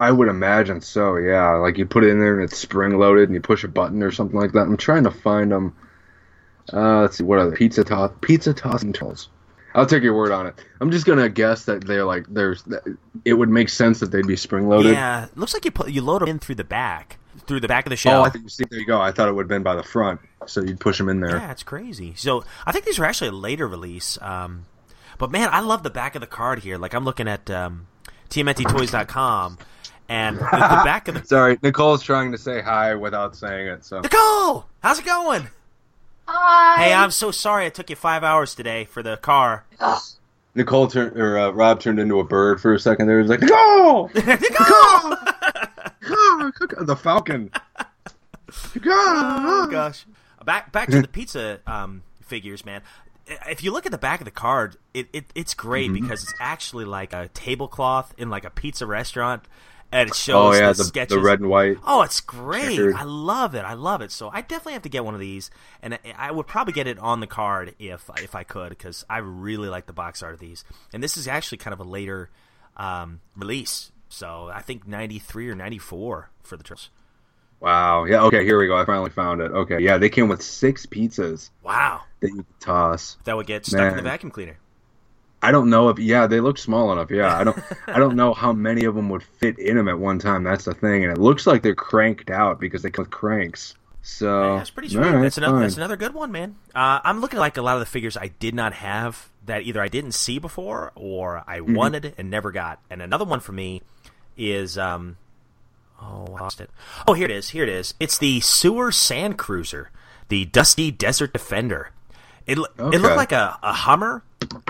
I 0.00 0.10
would 0.10 0.28
imagine 0.28 0.80
so. 0.80 1.16
Yeah, 1.16 1.52
like 1.52 1.78
you 1.78 1.86
put 1.86 2.04
it 2.04 2.10
in 2.10 2.18
there 2.18 2.34
and 2.34 2.44
it's 2.44 2.58
spring 2.58 2.98
loaded, 2.98 3.28
and 3.28 3.34
you 3.34 3.40
push 3.40 3.64
a 3.64 3.68
button 3.68 4.02
or 4.02 4.10
something 4.10 4.38
like 4.38 4.52
that. 4.52 4.62
I'm 4.62 4.76
trying 4.76 5.04
to 5.04 5.10
find 5.10 5.52
them. 5.52 5.74
Uh, 6.72 7.02
let's 7.02 7.18
see, 7.18 7.24
what 7.24 7.38
are 7.38 7.48
the 7.48 7.56
pizza 7.56 7.84
toss 7.84 8.10
pizza 8.20 8.52
tossing 8.54 8.92
turtles? 8.92 9.28
I'll 9.74 9.86
take 9.86 10.02
your 10.02 10.14
word 10.14 10.30
on 10.30 10.46
it. 10.46 10.54
I'm 10.80 10.90
just 10.90 11.04
gonna 11.04 11.28
guess 11.28 11.64
that 11.64 11.84
they're 11.84 12.04
like 12.04 12.26
there's. 12.28 12.62
It 13.24 13.34
would 13.34 13.48
make 13.48 13.68
sense 13.68 14.00
that 14.00 14.12
they'd 14.12 14.26
be 14.26 14.36
spring 14.36 14.68
loaded. 14.68 14.92
Yeah, 14.92 15.26
looks 15.34 15.52
like 15.52 15.64
you 15.64 15.70
put 15.70 15.90
you 15.90 16.00
load 16.00 16.22
them 16.22 16.28
in 16.28 16.38
through 16.38 16.54
the 16.54 16.64
back, 16.64 17.18
through 17.46 17.60
the 17.60 17.68
back 17.68 17.84
of 17.86 17.90
the 17.90 17.96
shell. 17.96 18.22
Oh. 18.22 18.24
I 18.24 18.30
think 18.30 18.44
you 18.44 18.50
see. 18.50 18.64
There 18.70 18.78
you 18.78 18.86
go. 18.86 19.00
I 19.00 19.10
thought 19.10 19.28
it 19.28 19.32
would 19.32 19.44
have 19.44 19.48
been 19.48 19.64
by 19.64 19.74
the 19.74 19.82
front, 19.82 20.20
so 20.46 20.62
you'd 20.62 20.78
push 20.78 20.98
them 20.98 21.08
in 21.08 21.20
there. 21.20 21.36
Yeah, 21.36 21.50
it's 21.50 21.64
crazy. 21.64 22.14
So 22.16 22.44
I 22.64 22.72
think 22.72 22.84
these 22.84 22.98
were 22.98 23.04
actually 23.04 23.28
a 23.28 23.32
later 23.32 23.66
release. 23.66 24.16
Um, 24.22 24.66
but 25.18 25.32
man, 25.32 25.48
I 25.50 25.60
love 25.60 25.82
the 25.82 25.90
back 25.90 26.14
of 26.14 26.20
the 26.20 26.26
card 26.28 26.60
here. 26.60 26.78
Like 26.78 26.94
I'm 26.94 27.04
looking 27.04 27.26
at 27.26 27.50
um, 27.50 27.88
TMNTToys.com, 28.30 29.58
and 30.08 30.38
the, 30.38 30.40
the 30.40 30.82
back 30.84 31.08
of 31.08 31.14
the 31.14 31.24
Sorry, 31.26 31.58
Nicole's 31.62 32.02
trying 32.04 32.30
to 32.30 32.38
say 32.38 32.62
hi 32.62 32.94
without 32.94 33.34
saying 33.34 33.66
it. 33.66 33.84
So 33.84 34.00
Nicole, 34.00 34.66
how's 34.82 35.00
it 35.00 35.04
going? 35.04 35.48
Hi. 36.26 36.84
Hey, 36.84 36.92
I'm 36.92 37.10
so 37.10 37.30
sorry 37.30 37.66
it 37.66 37.74
took 37.74 37.90
you 37.90 37.96
five 37.96 38.24
hours 38.24 38.54
today 38.54 38.84
for 38.86 39.02
the 39.02 39.16
car. 39.16 39.64
Nicole 40.54 40.86
turned 40.86 41.16
or 41.16 41.38
uh, 41.38 41.50
Rob 41.50 41.80
turned 41.80 41.98
into 41.98 42.20
a 42.20 42.24
bird 42.24 42.60
for 42.60 42.72
a 42.74 42.78
second. 42.78 43.08
There, 43.08 43.18
he 43.18 43.22
was 43.22 43.30
like, 43.30 43.40
"Nicole, 43.40 44.08
Nicole! 44.14 45.16
Nicole, 46.38 46.84
the 46.84 46.96
falcon." 46.96 47.50
oh 48.86 49.68
gosh. 49.70 50.06
Back 50.44 50.72
back 50.72 50.90
to 50.90 51.00
the 51.02 51.08
pizza 51.08 51.58
um, 51.66 52.02
figures, 52.22 52.64
man. 52.64 52.82
If 53.48 53.64
you 53.64 53.72
look 53.72 53.86
at 53.86 53.92
the 53.92 53.98
back 53.98 54.20
of 54.20 54.26
the 54.26 54.30
card, 54.30 54.76
it, 54.92 55.08
it 55.12 55.24
it's 55.34 55.54
great 55.54 55.90
Mm-hmm. 55.90 56.02
because 56.02 56.22
it's 56.22 56.34
actually 56.38 56.84
like 56.84 57.12
a 57.12 57.28
tablecloth 57.34 58.14
in 58.18 58.28
like 58.30 58.44
a 58.44 58.50
pizza 58.50 58.86
restaurant, 58.86 59.44
and 59.94 60.10
it 60.10 60.14
shows 60.14 60.56
Oh 60.56 60.58
yeah, 60.58 60.68
the, 60.72 60.74
the, 60.78 60.84
sketches. 60.84 61.16
the 61.16 61.22
red 61.22 61.40
and 61.40 61.48
white. 61.48 61.78
Oh, 61.86 62.02
it's 62.02 62.20
great! 62.20 62.76
Checkered. 62.76 62.94
I 62.96 63.04
love 63.04 63.54
it. 63.54 63.60
I 63.64 63.74
love 63.74 64.02
it. 64.02 64.10
So 64.10 64.28
I 64.32 64.40
definitely 64.42 64.74
have 64.74 64.82
to 64.82 64.88
get 64.88 65.04
one 65.04 65.14
of 65.14 65.20
these, 65.20 65.50
and 65.82 65.94
I- 65.94 66.14
I 66.16 66.30
would 66.32 66.46
probably 66.46 66.72
get 66.74 66.86
it 66.86 66.98
on 66.98 67.20
the 67.20 67.26
card 67.26 67.74
if 67.78 68.10
if 68.18 68.34
I 68.34 68.42
could, 68.44 68.70
because 68.70 69.04
I 69.08 69.18
really 69.18 69.68
like 69.68 69.86
the 69.86 69.92
box 69.92 70.22
art 70.22 70.34
of 70.34 70.40
these. 70.40 70.64
And 70.92 71.02
this 71.02 71.16
is 71.16 71.26
actually 71.28 71.58
kind 71.58 71.72
of 71.72 71.80
a 71.80 71.84
later 71.84 72.28
um, 72.76 73.20
release, 73.36 73.92
so 74.08 74.50
I 74.52 74.60
think 74.60 74.86
ninety 74.86 75.18
three 75.18 75.48
or 75.48 75.54
ninety 75.54 75.78
four 75.78 76.30
for 76.42 76.56
the 76.56 76.64
Turtles. 76.64 76.90
Wow. 77.60 78.04
Yeah. 78.04 78.22
Okay. 78.24 78.44
Here 78.44 78.58
we 78.58 78.66
go. 78.66 78.76
I 78.76 78.84
finally 78.84 79.10
found 79.10 79.40
it. 79.40 79.50
Okay. 79.50 79.78
Yeah, 79.80 79.96
they 79.96 80.10
came 80.10 80.28
with 80.28 80.42
six 80.42 80.84
pizzas 80.84 81.48
Wow, 81.62 82.02
that 82.20 82.28
you 82.28 82.36
could 82.36 82.60
toss. 82.60 83.16
that 83.24 83.36
would 83.36 83.46
get 83.46 83.64
stuck 83.64 83.92
in 83.92 83.96
the 83.96 84.02
vacuum 84.02 84.30
cleaner. 84.30 84.58
I 85.44 85.50
don't 85.52 85.70
know 85.70 85.88
if 85.90 85.98
yeah 85.98 86.26
they 86.26 86.40
look 86.40 86.58
small 86.58 86.92
enough. 86.92 87.10
Yeah, 87.10 87.36
I 87.36 87.44
don't 87.44 87.58
I 87.86 87.98
don't 87.98 88.16
know 88.22 88.34
how 88.34 88.52
many 88.52 88.84
of 88.84 88.94
them 88.94 89.08
would 89.10 89.22
fit 89.22 89.58
in 89.58 89.76
them 89.76 89.88
at 89.88 89.98
one 89.98 90.18
time. 90.18 90.42
That's 90.44 90.64
the 90.64 90.74
thing, 90.74 91.04
and 91.04 91.12
it 91.12 91.18
looks 91.18 91.46
like 91.46 91.62
they're 91.62 91.74
cranked 91.74 92.30
out 92.30 92.58
because 92.60 92.82
they 92.82 92.90
come 92.90 93.04
with 93.04 93.10
cranks. 93.12 93.74
So 94.02 94.52
Yeah, 94.52 94.56
that's 94.58 94.70
pretty 94.70 94.88
sweet. 94.90 95.00
right, 95.00 95.22
that's 95.22 95.38
another 95.38 95.60
that's 95.60 95.76
another 95.76 95.96
good 95.96 96.12
one, 96.14 96.30
man. 96.32 96.56
Uh, 96.74 97.00
I'm 97.04 97.20
looking 97.20 97.38
at 97.38 97.40
like 97.40 97.56
a 97.56 97.62
lot 97.62 97.74
of 97.74 97.80
the 97.80 97.86
figures 97.86 98.16
I 98.16 98.28
did 98.28 98.54
not 98.54 98.74
have 98.74 99.30
that 99.46 99.62
either 99.62 99.80
I 99.80 99.88
didn't 99.88 100.12
see 100.12 100.38
before 100.38 100.92
or 100.94 101.42
I 101.46 101.60
Mm-hmm. 101.60 101.74
wanted 101.74 102.14
and 102.18 102.30
never 102.30 102.50
got. 102.52 102.80
And 102.90 103.00
another 103.00 103.24
one 103.24 103.40
for 103.40 103.52
me 103.52 103.82
is 104.36 104.76
um 104.76 105.16
oh 106.02 106.26
I 106.36 106.40
lost 106.42 106.60
it. 106.60 106.68
Oh 107.08 107.14
here 107.14 107.24
it 107.26 107.30
is. 107.30 107.50
Here 107.50 107.62
it 107.62 107.68
is. 107.70 107.94
It's 107.98 108.18
the 108.18 108.40
Sewer 108.40 108.92
Sand 108.92 109.38
Cruiser, 109.38 109.90
the 110.28 110.44
Dusty 110.44 110.90
Desert 110.90 111.32
Defender. 111.32 111.90
It 112.46 112.58
lo- 112.58 112.66
it 112.92 113.00
looked 113.00 113.16
like 113.16 113.32
a, 113.32 113.58
a 113.62 113.72
Hummer 113.72 114.22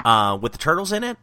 uh, 0.05 0.39
with 0.41 0.53
the 0.53 0.59
turtles 0.59 0.93
in 0.93 1.03
it. 1.05 1.17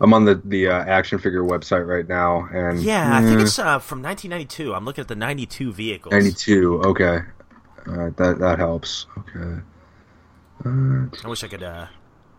I'm 0.00 0.12
on 0.12 0.24
the 0.24 0.34
the 0.44 0.68
uh, 0.68 0.72
action 0.84 1.18
figure 1.18 1.42
website 1.42 1.86
right 1.86 2.06
now, 2.06 2.48
and 2.52 2.80
Yeah, 2.82 3.16
I 3.16 3.22
think 3.22 3.40
it's 3.40 3.58
uh, 3.58 3.78
from 3.78 4.02
1992. 4.02 4.74
I'm 4.74 4.84
looking 4.84 5.02
at 5.02 5.08
the 5.08 5.16
92 5.16 5.72
vehicles. 5.72 6.12
92. 6.12 6.82
Okay, 6.84 7.20
that 7.86 8.36
that 8.38 8.58
helps. 8.58 9.06
Okay, 9.18 9.62
I 10.64 11.28
wish 11.28 11.42
I 11.44 11.48
could 11.48 11.62
uh, 11.62 11.86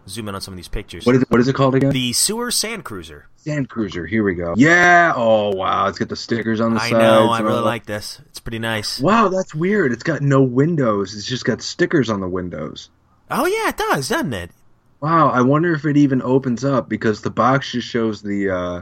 zoom 0.08 0.28
in 0.30 0.36
on 0.36 0.42
some 0.42 0.54
of 0.54 0.56
these 0.58 0.68
pictures. 0.68 1.06
what 1.06 1.16
is 1.16 1.22
it, 1.24 1.32
what 1.32 1.40
is 1.40 1.48
it 1.48 1.56
called 1.56 1.76
again? 1.76 1.92
the 1.92 2.14
Sewer 2.14 2.52
Sand 2.52 2.84
Cruiser. 2.86 3.28
Sand 3.38 3.70
Cruiser. 3.70 4.06
Here 4.06 4.24
we 4.24 4.36
go. 4.36 4.54
Yeah. 4.56 5.14
Oh 5.16 5.56
wow, 5.56 5.88
it's 5.88 5.98
got 5.98 6.10
the 6.10 6.16
stickers 6.16 6.60
on 6.62 6.74
the 6.76 6.82
I 6.82 6.90
sides. 6.90 7.02
know. 7.02 7.30
I 7.30 7.40
really 7.42 7.62
like 7.62 7.86
this. 7.86 8.22
It's 8.28 8.40
pretty 8.40 8.60
nice. 8.60 9.00
Wow, 9.00 9.30
that's 9.30 9.56
weird. 9.56 9.92
It's 9.92 10.04
got 10.04 10.22
no 10.22 10.42
windows. 10.44 11.16
It's 11.16 11.26
just 11.26 11.46
got 11.46 11.62
stickers 11.62 12.10
on 12.10 12.20
the 12.22 12.28
windows. 12.28 12.90
Oh 13.30 13.46
yeah, 13.46 13.70
it 13.70 13.78
does, 13.78 14.10
doesn't 14.10 14.34
it? 14.34 14.52
Wow, 15.00 15.30
I 15.30 15.42
wonder 15.42 15.74
if 15.74 15.86
it 15.86 15.98
even 15.98 16.22
opens 16.22 16.64
up 16.66 16.90
because 16.90 17.22
the 17.22 17.30
box 17.30 17.72
just 17.72 17.88
shows 17.88 18.22
the 18.22 18.50
uh, 18.50 18.82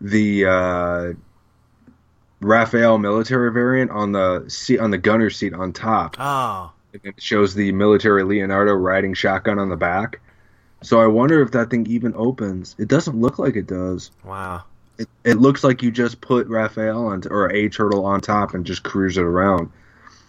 the 0.00 0.44
uh, 0.44 1.12
Raphael 2.40 2.98
military 2.98 3.52
variant 3.52 3.90
on 3.90 4.12
the 4.12 4.44
seat 4.48 4.80
on 4.80 4.90
the 4.90 4.98
gunner 4.98 5.30
seat 5.30 5.54
on 5.54 5.72
top. 5.72 6.16
Oh, 6.18 6.72
it 6.92 7.14
shows 7.22 7.54
the 7.54 7.72
military 7.72 8.22
Leonardo 8.22 8.74
riding 8.74 9.14
shotgun 9.14 9.58
on 9.58 9.68
the 9.70 9.76
back. 9.76 10.20
So 10.82 11.00
I 11.00 11.06
wonder 11.06 11.40
if 11.40 11.52
that 11.52 11.70
thing 11.70 11.86
even 11.86 12.12
opens. 12.16 12.74
It 12.78 12.88
doesn't 12.88 13.18
look 13.18 13.38
like 13.38 13.56
it 13.56 13.66
does. 13.66 14.10
wow. 14.24 14.64
It, 14.98 15.08
it 15.24 15.34
looks 15.38 15.64
like 15.64 15.82
you 15.82 15.90
just 15.90 16.20
put 16.20 16.46
Raphael 16.48 17.06
on 17.06 17.22
or 17.30 17.50
a 17.50 17.68
turtle 17.70 18.04
on 18.04 18.20
top 18.20 18.52
and 18.52 18.66
just 18.66 18.82
cruise 18.82 19.16
it 19.16 19.22
around. 19.22 19.70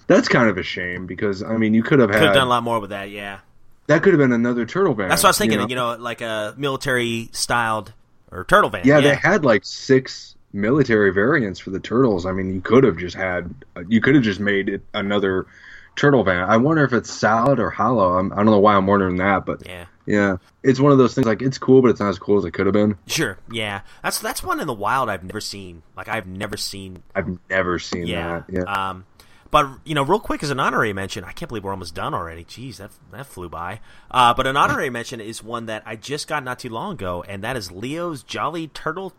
That's 0.08 0.28
kind 0.28 0.50
of 0.50 0.58
a 0.58 0.64
shame 0.64 1.06
because 1.08 1.44
I 1.44 1.58
mean 1.58 1.74
you 1.74 1.84
could 1.84 2.00
have 2.00 2.10
Could 2.10 2.20
had 2.20 2.26
have 2.28 2.34
done 2.36 2.48
a 2.48 2.50
lot 2.50 2.64
more 2.64 2.80
with 2.80 2.90
that. 2.92 3.10
Yeah, 3.10 3.40
that 3.88 4.04
could 4.04 4.14
have 4.14 4.20
been 4.20 4.32
another 4.32 4.66
turtle 4.66 4.94
van. 4.94 5.10
that's 5.10 5.24
what 5.24 5.28
I 5.28 5.32
was 5.32 5.38
thinking. 5.38 5.60
you 5.62 5.68
You 5.68 5.76
know? 5.76 5.96
know, 5.96 6.02
like 6.02 6.22
a 6.22 6.54
military 6.58 7.30
styled 7.32 7.94
or 8.32 8.44
turtle 8.44 8.70
van. 8.70 8.82
Yeah, 8.86 9.00
Yeah, 9.00 9.10
they 9.10 9.16
had 9.16 9.44
like 9.46 9.64
six 9.66 10.36
military 10.52 11.12
variants 11.12 11.60
for 11.60 11.70
the 11.72 11.80
turtles. 11.80 12.26
I 12.26 12.32
mean, 12.32 12.54
you 12.54 12.62
could 12.62 12.84
have 12.84 12.98
just 12.98 13.16
had, 13.16 13.54
you 13.88 14.00
could 14.02 14.14
have 14.16 14.24
just 14.24 14.40
made 14.40 14.70
it 14.70 14.82
another 14.94 15.48
turtle 15.96 16.24
van. 16.24 16.48
I 16.50 16.58
wonder 16.58 16.84
if 16.84 16.94
it's 16.94 17.12
solid 17.12 17.60
or 17.60 17.70
hollow. 17.72 18.18
I'm, 18.18 18.32
I 18.34 18.38
don't 18.38 18.46
know 18.48 18.60
why 18.60 18.76
I'm 18.76 18.86
wondering 18.88 19.18
that, 19.18 19.46
but 19.48 19.66
yeah. 19.66 19.86
yeah, 20.06 20.38
it's 20.62 20.80
one 20.80 20.92
of 20.92 20.98
those 21.00 21.14
things. 21.16 21.26
Like 21.26 21.42
it's 21.42 21.58
cool, 21.58 21.82
but 21.82 21.90
it's 21.90 22.00
not 22.00 22.10
as 22.10 22.20
cool 22.20 22.38
as 22.38 22.46
it 22.46 22.52
could 22.52 22.66
have 22.68 22.74
been. 22.74 22.98
Sure. 23.08 23.38
Yeah, 23.52 23.82
that's 24.04 24.20
that's 24.20 24.44
one 24.44 24.60
in 24.60 24.68
the 24.68 24.74
wild 24.74 25.10
I've 25.10 25.24
never 25.24 25.42
seen. 25.42 25.82
Like 25.98 26.08
I've 26.08 26.28
never 26.28 26.58
seen. 26.58 27.02
I've 27.16 27.38
never 27.50 27.80
seen 27.80 28.06
Yeah. 28.08 28.44
that. 28.48 28.54
Yeah, 28.54 28.90
Um, 28.90 29.06
but 29.54 29.70
you 29.86 29.94
know, 29.94 30.02
real 30.02 30.20
quick 30.20 30.42
as 30.42 30.50
an 30.50 30.60
honorary 30.60 30.94
mention, 30.94 31.24
I 31.24 31.32
can't 31.32 31.48
believe 31.48 31.64
we're 31.64 31.70
almost 31.70 31.94
done 31.94 32.16
already. 32.16 32.44
Jeez, 32.44 32.78
that 32.78 32.90
that 33.12 33.28
flew 33.28 33.50
by. 33.50 33.82
Uh, 34.10 34.34
but 34.34 34.48
an 34.48 34.58
honorary 34.58 34.90
mention 35.00 35.22
is 35.22 35.44
one 35.44 35.68
that 35.68 35.84
I 35.86 35.96
just 35.96 36.28
got 36.28 36.44
not 36.44 36.58
too 36.58 36.70
long 36.70 36.94
ago, 36.94 37.24
and 37.28 37.44
that 37.44 37.56
is 37.56 37.72
Leo's 37.72 38.24
Jolly 38.24 38.70
Turtle 38.70 39.14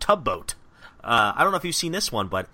Tugboat. 0.00 0.54
Uh, 1.04 1.34
I 1.36 1.42
don't 1.42 1.50
know 1.50 1.58
if 1.58 1.66
you've 1.66 1.74
seen 1.74 1.92
this 1.92 2.10
one, 2.10 2.28
but 2.28 2.48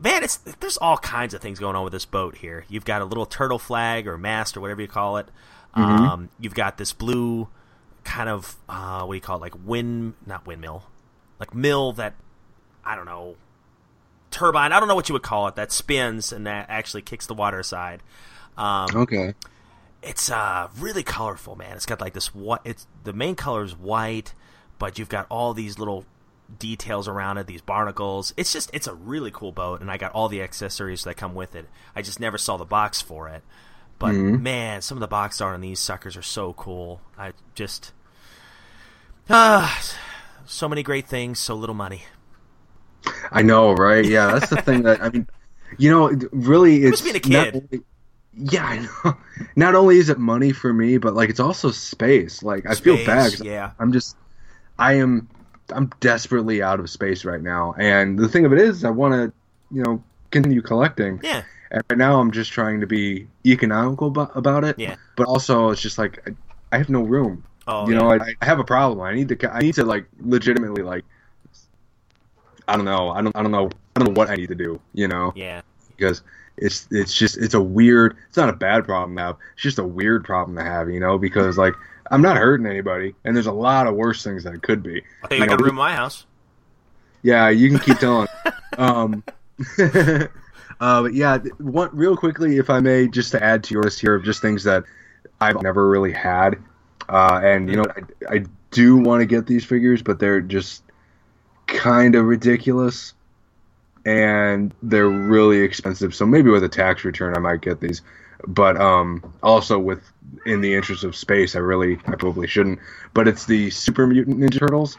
man, 0.00 0.24
it's 0.24 0.38
there's 0.58 0.76
all 0.76 0.98
kinds 0.98 1.34
of 1.34 1.40
things 1.40 1.60
going 1.60 1.76
on 1.76 1.84
with 1.84 1.92
this 1.92 2.04
boat 2.04 2.34
here. 2.38 2.64
You've 2.68 2.84
got 2.84 3.00
a 3.00 3.04
little 3.04 3.26
turtle 3.26 3.60
flag 3.60 4.08
or 4.08 4.18
mast 4.18 4.56
or 4.56 4.60
whatever 4.60 4.82
you 4.82 4.88
call 4.88 5.18
it. 5.18 5.28
Um, 5.74 6.30
you've 6.40 6.54
got 6.54 6.78
this 6.78 6.92
blue 6.92 7.46
kind 8.02 8.28
of 8.28 8.56
uh, 8.68 9.04
what 9.04 9.12
do 9.12 9.16
you 9.16 9.20
call 9.20 9.36
it? 9.36 9.40
Like 9.40 9.54
wind, 9.64 10.14
not 10.26 10.48
windmill, 10.48 10.82
like 11.38 11.54
mill 11.54 11.92
that 11.92 12.14
I 12.84 12.96
don't 12.96 13.06
know 13.06 13.36
turbine. 14.36 14.72
I 14.72 14.78
don't 14.78 14.88
know 14.88 14.94
what 14.94 15.08
you 15.08 15.14
would 15.14 15.22
call 15.22 15.48
it 15.48 15.56
that 15.56 15.72
spins 15.72 16.30
and 16.30 16.46
that 16.46 16.66
actually 16.68 17.02
kicks 17.02 17.26
the 17.26 17.34
water 17.34 17.58
aside. 17.58 18.02
Um, 18.56 18.88
okay. 18.94 19.34
it's 20.02 20.30
uh 20.30 20.68
really 20.78 21.02
colorful, 21.02 21.56
man. 21.56 21.74
It's 21.76 21.86
got 21.86 22.00
like 22.00 22.12
this 22.12 22.34
what 22.34 22.60
it's 22.64 22.86
the 23.04 23.12
main 23.12 23.34
color 23.34 23.64
is 23.64 23.74
white, 23.74 24.34
but 24.78 24.98
you've 24.98 25.08
got 25.08 25.26
all 25.30 25.54
these 25.54 25.78
little 25.78 26.04
details 26.58 27.08
around 27.08 27.38
it, 27.38 27.46
these 27.46 27.62
barnacles. 27.62 28.34
It's 28.36 28.52
just 28.52 28.70
it's 28.74 28.86
a 28.86 28.94
really 28.94 29.30
cool 29.30 29.52
boat 29.52 29.80
and 29.80 29.90
I 29.90 29.96
got 29.96 30.12
all 30.12 30.28
the 30.28 30.42
accessories 30.42 31.04
that 31.04 31.16
come 31.16 31.34
with 31.34 31.54
it. 31.54 31.66
I 31.94 32.02
just 32.02 32.20
never 32.20 32.38
saw 32.38 32.56
the 32.56 32.64
box 32.64 33.00
for 33.00 33.28
it. 33.28 33.42
But 33.98 34.12
man, 34.12 34.82
some 34.82 34.98
of 34.98 35.00
the 35.00 35.08
box 35.08 35.40
art 35.40 35.54
on 35.54 35.62
these 35.62 35.80
suckers 35.80 36.18
are 36.18 36.22
so 36.22 36.52
cool. 36.52 37.00
I 37.18 37.32
just 37.54 37.92
uh 39.30 39.74
so 40.44 40.68
many 40.68 40.82
great 40.82 41.08
things, 41.08 41.38
so 41.38 41.54
little 41.54 41.74
money. 41.74 42.02
I 43.32 43.42
know, 43.42 43.72
right? 43.72 44.04
Yeah, 44.04 44.32
that's 44.32 44.50
the 44.50 44.62
thing 44.62 44.82
that 44.82 45.02
I 45.02 45.10
mean. 45.10 45.26
You 45.78 45.90
know, 45.90 46.08
really, 46.32 46.84
it's 46.84 47.02
must 47.02 47.04
be 47.04 47.10
a 47.10 47.32
not 47.32 47.52
kid. 47.52 47.54
only- 47.72 47.84
yeah, 48.38 48.64
I 48.66 48.78
know. 49.04 49.16
Not 49.56 49.74
only 49.74 49.96
is 49.98 50.10
it 50.10 50.18
money 50.18 50.52
for 50.52 50.72
me, 50.72 50.98
but 50.98 51.14
like 51.14 51.30
it's 51.30 51.40
also 51.40 51.70
space. 51.70 52.42
Like 52.42 52.66
I 52.68 52.74
feel 52.74 52.96
bad. 53.06 53.40
yeah. 53.40 53.70
I'm 53.78 53.92
just, 53.92 54.14
I 54.78 54.94
am, 54.94 55.28
I'm 55.70 55.90
desperately 56.00 56.62
out 56.62 56.78
of 56.78 56.90
space 56.90 57.24
right 57.24 57.40
now. 57.42 57.74
And 57.78 58.18
the 58.18 58.28
thing 58.28 58.44
of 58.44 58.52
it 58.52 58.60
is, 58.60 58.84
I 58.84 58.90
want 58.90 59.14
to, 59.14 59.32
you 59.74 59.82
know, 59.82 60.02
continue 60.30 60.60
collecting. 60.60 61.18
Yeah. 61.22 61.42
And 61.70 61.82
right 61.88 61.98
now, 61.98 62.20
I'm 62.20 62.30
just 62.30 62.52
trying 62.52 62.80
to 62.80 62.86
be 62.86 63.26
economical 63.46 64.08
about 64.34 64.64
it. 64.64 64.78
Yeah. 64.78 64.96
But 65.16 65.26
also, 65.26 65.70
it's 65.70 65.80
just 65.80 65.96
like 65.96 66.22
I, 66.28 66.32
I 66.72 66.78
have 66.78 66.90
no 66.90 67.02
room. 67.02 67.42
Oh, 67.66 67.88
you 67.88 67.94
know, 67.94 68.12
yeah. 68.12 68.22
I, 68.22 68.34
I 68.40 68.44
have 68.44 68.58
a 68.60 68.64
problem. 68.64 69.00
I 69.00 69.14
need 69.14 69.28
to. 69.30 69.52
I 69.52 69.60
need 69.60 69.74
to 69.76 69.84
like 69.84 70.06
legitimately 70.20 70.82
like. 70.82 71.04
I 72.68 72.76
don't 72.76 72.84
know. 72.84 73.10
I 73.10 73.22
don't. 73.22 73.36
I 73.36 73.42
don't 73.42 73.52
know. 73.52 73.70
I 73.94 74.00
don't 74.00 74.08
know 74.14 74.18
what 74.20 74.30
I 74.30 74.34
need 74.34 74.48
to 74.48 74.54
do. 74.54 74.80
You 74.94 75.08
know, 75.08 75.32
yeah. 75.36 75.62
because 75.96 76.22
it's 76.56 76.86
it's 76.90 77.14
just 77.14 77.36
it's 77.38 77.54
a 77.54 77.60
weird. 77.60 78.16
It's 78.28 78.36
not 78.36 78.48
a 78.48 78.52
bad 78.54 78.84
problem 78.84 79.16
to 79.16 79.22
have. 79.22 79.36
It's 79.54 79.62
just 79.62 79.78
a 79.78 79.84
weird 79.84 80.24
problem 80.24 80.56
to 80.56 80.64
have. 80.64 80.90
You 80.90 81.00
know, 81.00 81.18
because 81.18 81.56
like 81.58 81.74
I'm 82.10 82.22
not 82.22 82.36
hurting 82.36 82.66
anybody, 82.66 83.14
and 83.24 83.36
there's 83.36 83.46
a 83.46 83.52
lot 83.52 83.86
of 83.86 83.94
worse 83.94 84.22
things 84.24 84.44
that 84.44 84.54
it 84.54 84.62
could 84.62 84.82
be. 84.82 85.02
I 85.22 85.28
think 85.28 85.40
I 85.42 85.44
You 85.44 85.50
got 85.50 85.60
know, 85.60 85.64
room 85.64 85.70
in 85.70 85.76
my 85.76 85.94
house. 85.94 86.26
yeah, 87.22 87.48
you 87.48 87.68
can 87.70 87.78
keep 87.78 87.98
telling. 87.98 88.28
um, 88.78 89.22
uh, 89.78 90.26
but 91.02 91.14
yeah, 91.14 91.38
one 91.58 91.90
real 91.92 92.16
quickly, 92.16 92.58
if 92.58 92.70
I 92.70 92.80
may, 92.80 93.08
just 93.08 93.32
to 93.32 93.42
add 93.42 93.64
to 93.64 93.74
your 93.74 93.82
list 93.82 94.00
here 94.00 94.14
of 94.14 94.24
just 94.24 94.42
things 94.42 94.64
that 94.64 94.84
I've 95.40 95.60
never 95.62 95.88
really 95.88 96.12
had, 96.12 96.56
uh, 97.08 97.40
and 97.42 97.68
you 97.70 97.76
know, 97.76 97.84
I, 98.28 98.36
I 98.36 98.44
do 98.70 98.96
want 98.96 99.20
to 99.20 99.26
get 99.26 99.46
these 99.46 99.64
figures, 99.64 100.02
but 100.02 100.18
they're 100.18 100.40
just 100.40 100.82
kind 101.66 102.14
of 102.14 102.24
ridiculous, 102.24 103.14
and 104.04 104.72
they're 104.82 105.08
really 105.08 105.60
expensive. 105.60 106.14
So 106.14 106.26
maybe 106.26 106.50
with 106.50 106.64
a 106.64 106.68
tax 106.68 107.04
return, 107.04 107.36
I 107.36 107.40
might 107.40 107.60
get 107.60 107.80
these. 107.80 108.02
But 108.46 108.80
um, 108.80 109.32
also 109.42 109.78
with 109.78 110.02
in 110.44 110.60
the 110.60 110.74
interest 110.74 111.04
of 111.04 111.16
space, 111.16 111.56
I 111.56 111.60
really 111.60 111.98
I 112.06 112.14
probably 112.16 112.46
shouldn't. 112.46 112.78
But 113.14 113.28
it's 113.28 113.46
the 113.46 113.70
Super 113.70 114.06
Mutant 114.06 114.38
Ninja 114.38 114.58
Turtles. 114.58 114.96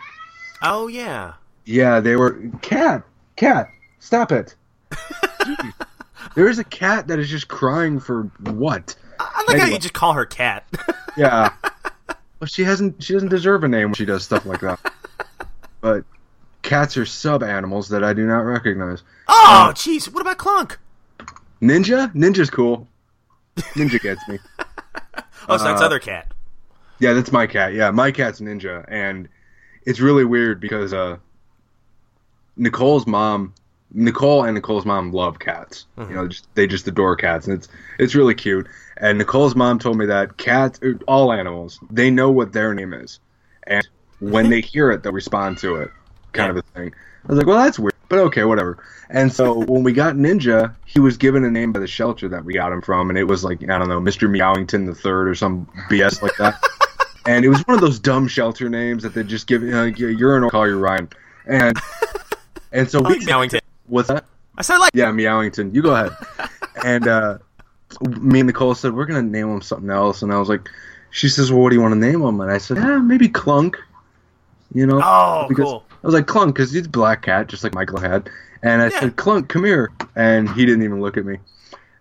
Oh 0.62 0.88
yeah. 0.88 1.34
Yeah, 1.66 2.00
they 2.00 2.16
were 2.16 2.42
cat, 2.62 3.04
cat. 3.36 3.70
Stop 4.00 4.32
it. 4.32 4.56
There 6.38 6.48
is 6.48 6.60
a 6.60 6.64
cat 6.64 7.08
that 7.08 7.18
is 7.18 7.30
just 7.30 7.48
crying 7.48 8.00
for 8.00 8.26
what? 8.42 8.96
I 9.20 9.44
like 9.48 9.58
how 9.58 9.66
you 9.66 9.80
just 9.80 9.96
call 9.96 10.14
her 10.14 10.28
cat. 10.28 10.68
Yeah. 11.18 11.52
well, 12.40 12.46
she 12.46 12.64
hasn't. 12.64 13.02
She 13.02 13.14
doesn't 13.14 13.30
deserve 13.30 13.64
a 13.64 13.68
name 13.68 13.88
when 13.88 13.96
she 13.96 14.06
does 14.06 14.24
stuff 14.24 14.46
like 14.46 14.62
that. 14.62 14.80
But 15.80 16.06
cats 16.68 16.98
are 16.98 17.06
sub 17.06 17.42
animals 17.44 17.90
that 17.90 18.04
I 18.04 18.14
do 18.14 18.26
not 18.28 18.40
recognize. 18.42 19.02
oh, 19.28 19.72
jeez. 19.74 20.12
What 20.14 20.22
about 20.22 20.38
Klunk? 20.38 20.78
Ninja, 21.62 22.14
Ninja's 22.14 22.50
cool. 22.52 22.88
Ninja 23.76 24.00
gets 24.02 24.28
me. 24.28 24.40
Oh, 25.50 25.56
so 25.56 25.64
that's 25.64 25.82
Uh, 25.82 25.86
other 25.86 26.00
cat. 26.00 26.30
Yeah, 27.00 27.14
that's 27.14 27.32
my 27.32 27.48
cat. 27.48 27.74
Yeah, 27.74 27.90
my 27.92 28.12
cat's 28.12 28.42
Ninja, 28.42 28.84
and 28.90 29.30
it's 29.86 30.02
really 30.02 30.26
weird 30.26 30.60
because 30.60 30.94
uh, 30.94 31.18
Nicole's 32.58 33.08
mom, 33.08 33.54
Nicole 33.94 34.44
and 34.44 34.56
Nicole's 34.56 34.86
mom 34.86 35.14
love 35.14 35.40
cats. 35.40 35.86
You 35.98 36.06
know, 36.10 36.28
just, 36.28 36.54
they 36.56 36.68
just 36.68 36.86
adore 36.88 37.16
cats, 37.16 37.48
and 37.48 37.58
it's 37.58 37.70
it's 37.98 38.14
really 38.14 38.36
cute. 38.36 38.68
And 38.98 39.18
Nicole's 39.18 39.56
mom 39.56 39.80
told 39.80 39.98
me 39.98 40.08
that 40.08 40.36
cats, 40.36 40.80
er, 40.84 41.00
all 41.08 41.32
animals, 41.32 41.80
they 41.90 42.10
know 42.12 42.30
what 42.30 42.52
their 42.52 42.74
name 42.74 42.94
is, 42.94 43.22
and 43.64 43.88
when 44.20 44.50
they 44.50 44.60
hear 44.60 44.92
it, 44.92 45.02
they'll 45.04 45.14
respond 45.14 45.60
to 45.60 45.76
it, 45.78 45.92
kind 46.38 46.52
of 46.52 46.58
a 46.58 46.62
thing. 46.62 46.94
I 47.26 47.28
was 47.28 47.38
like, 47.38 47.48
well, 47.48 47.58
that's 47.58 47.78
weird, 47.78 47.94
but 48.10 48.20
okay, 48.20 48.44
whatever. 48.44 48.84
And 49.10 49.32
so 49.32 49.54
when 49.66 49.84
we 49.84 49.94
got 49.94 50.16
Ninja, 50.16 50.76
he 50.86 51.00
was 51.00 51.18
given 51.18 51.44
a 51.44 51.52
name 51.52 51.74
by 51.74 51.80
the 51.80 51.88
shelter 51.88 52.30
that 52.30 52.46
we 52.46 52.54
got 52.54 52.72
him 52.72 52.82
from, 52.82 53.10
and 53.10 53.18
it 53.18 53.26
was 53.26 53.44
like 53.44 53.64
I 53.64 53.78
don't 53.78 53.90
know, 53.90 54.00
Mister 54.00 54.28
Meowington 54.28 54.86
the 54.86 54.96
Third 54.96 55.28
or 55.28 55.36
some 55.36 55.68
BS 55.90 56.22
like 56.22 56.36
that. 56.38 56.62
and 57.26 57.44
it 57.44 57.50
was 57.50 57.62
one 57.68 57.76
of 57.76 57.82
those 57.82 58.00
dumb 58.00 58.28
shelter 58.28 58.70
names 58.70 59.04
that 59.04 59.14
they 59.14 59.24
just 59.24 59.48
give. 59.48 59.64
Uh, 59.64 59.84
you're 59.84 60.38
an 60.38 60.50
call 60.50 60.68
you 60.68 60.78
Ryan, 60.78 61.10
and 61.46 61.78
and 62.72 62.90
so 62.90 63.04
I 63.04 63.10
we 63.10 63.20
like 63.20 63.28
Meowington. 63.28 63.62
what's 63.88 64.08
that? 64.08 64.26
I 64.58 64.62
said 64.62 64.78
like. 64.78 64.92
Yeah, 64.94 65.12
Meowington. 65.12 65.74
You 65.74 65.82
go 65.82 65.96
ahead. 65.96 66.12
and 66.84 67.08
uh, 67.08 67.38
me 68.02 68.40
and 68.40 68.48
Nicole 68.48 68.76
said 68.76 68.94
we're 68.94 69.06
gonna 69.06 69.22
name 69.22 69.50
him 69.50 69.62
something 69.62 69.90
else, 69.90 70.22
and 70.22 70.34
I 70.34 70.40
was 70.40 70.50
like, 70.50 70.70
she 71.12 71.30
says, 71.30 71.52
well, 71.52 71.62
what 71.62 71.70
do 71.70 71.76
you 71.76 71.82
want 71.82 71.94
to 71.94 72.00
name 72.00 72.22
him? 72.22 72.40
And 72.42 72.52
I 72.52 72.58
said, 72.58 72.78
yeah, 72.78 72.98
maybe 72.98 73.28
Klunk. 73.28 73.76
You 74.74 74.86
know? 74.86 75.02
Oh, 75.04 75.46
because 75.48 75.66
cool. 75.66 75.84
I 76.08 76.10
was 76.10 76.14
like 76.14 76.26
Klunk 76.26 76.48
because 76.54 76.72
he's 76.72 76.86
a 76.86 76.90
black 76.90 77.22
cat, 77.24 77.48
just 77.48 77.66
like 77.66 77.76
Michael 77.76 78.00
had. 78.00 78.30
And 78.64 78.82
I 78.82 78.86
Yeah. 78.86 79.00
said, 79.02 79.18
Klunk, 79.18 79.50
come 79.50 79.66
here, 79.66 79.92
and 80.16 80.50
he 80.50 80.66
didn't 80.66 80.84
even 80.84 81.02
look 81.02 81.18
at 81.18 81.26
me. 81.26 81.38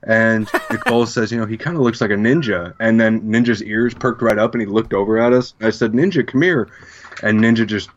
And 0.04 0.48
Nicole 0.70 1.06
says, 1.06 1.32
you 1.32 1.38
know, 1.38 1.44
he 1.44 1.56
kind 1.56 1.76
of 1.76 1.82
looks 1.82 2.00
like 2.00 2.10
a 2.12 2.14
ninja. 2.14 2.72
And 2.78 3.00
then 3.00 3.20
Ninja's 3.22 3.64
ears 3.64 3.94
perked 3.94 4.22
right 4.22 4.38
up, 4.38 4.54
and 4.54 4.60
he 4.60 4.66
looked 4.68 4.94
over 4.94 5.18
at 5.18 5.32
us. 5.32 5.54
I 5.60 5.70
said, 5.70 5.90
Ninja, 5.90 6.24
come 6.24 6.42
here. 6.42 6.68
And 7.24 7.40
Ninja 7.40 7.66
just 7.66 7.90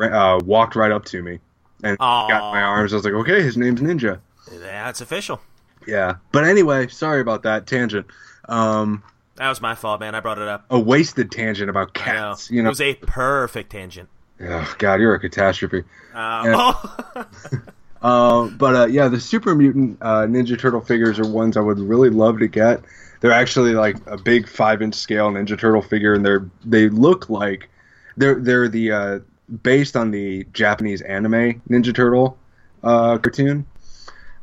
uh, 0.00 0.38
walked 0.44 0.76
right 0.76 0.92
up 0.92 1.04
to 1.06 1.20
me 1.20 1.40
and 1.82 1.96
Aw. 1.98 2.28
got 2.28 2.52
my 2.52 2.62
arms. 2.62 2.92
I 2.92 2.96
was 2.96 3.04
like, 3.04 3.14
okay, 3.14 3.42
his 3.42 3.56
name's 3.56 3.80
Ninja. 3.80 4.20
That's 4.48 5.00
official. 5.00 5.40
Yeah. 5.84 6.14
But 6.30 6.44
anyway, 6.44 6.86
sorry 6.86 7.20
about 7.20 7.42
that 7.42 7.66
tangent. 7.66 8.06
Um, 8.48 9.02
That 9.34 9.48
was 9.48 9.60
my 9.60 9.74
fault, 9.74 9.98
man. 9.98 10.14
I 10.14 10.20
brought 10.20 10.38
it 10.38 10.46
up. 10.46 10.66
a 10.70 10.78
wasted 10.78 11.32
tangent 11.32 11.68
about 11.68 11.90
I 11.96 11.98
know. 11.98 12.04
cats. 12.04 12.50
You 12.52 12.62
know, 12.62 12.68
It 12.68 12.70
was 12.70 12.80
a 12.80 12.94
perfect 12.94 13.72
tangent. 13.72 14.08
Oh, 14.42 14.74
God, 14.78 15.00
you're 15.00 15.14
a 15.14 15.20
catastrophe. 15.20 15.84
Uh, 16.14 16.42
Yeah. 16.46 16.54
oh. 16.56 17.26
Uh, 18.00 18.46
but 18.50 18.76
uh, 18.76 18.86
yeah, 18.86 19.08
the 19.08 19.18
Super 19.18 19.56
Mutant 19.56 19.98
uh, 20.00 20.22
Ninja 20.22 20.56
Turtle 20.56 20.80
figures 20.80 21.18
are 21.18 21.26
ones 21.28 21.56
I 21.56 21.60
would 21.60 21.80
really 21.80 22.10
love 22.10 22.38
to 22.38 22.46
get. 22.46 22.80
They're 23.20 23.32
actually 23.32 23.72
like 23.72 23.96
a 24.06 24.16
big 24.16 24.48
five-inch 24.48 24.94
scale 24.94 25.32
Ninja 25.32 25.58
Turtle 25.58 25.82
figure, 25.82 26.14
and 26.14 26.24
they're 26.24 26.48
they 26.64 26.88
look 26.90 27.28
like 27.28 27.68
they're 28.16 28.36
they're 28.36 28.68
the 28.68 28.92
uh, 28.92 29.18
based 29.64 29.96
on 29.96 30.12
the 30.12 30.44
Japanese 30.52 31.02
anime 31.02 31.60
Ninja 31.68 31.92
Turtle 31.92 32.38
uh, 32.84 33.18
cartoon, 33.18 33.66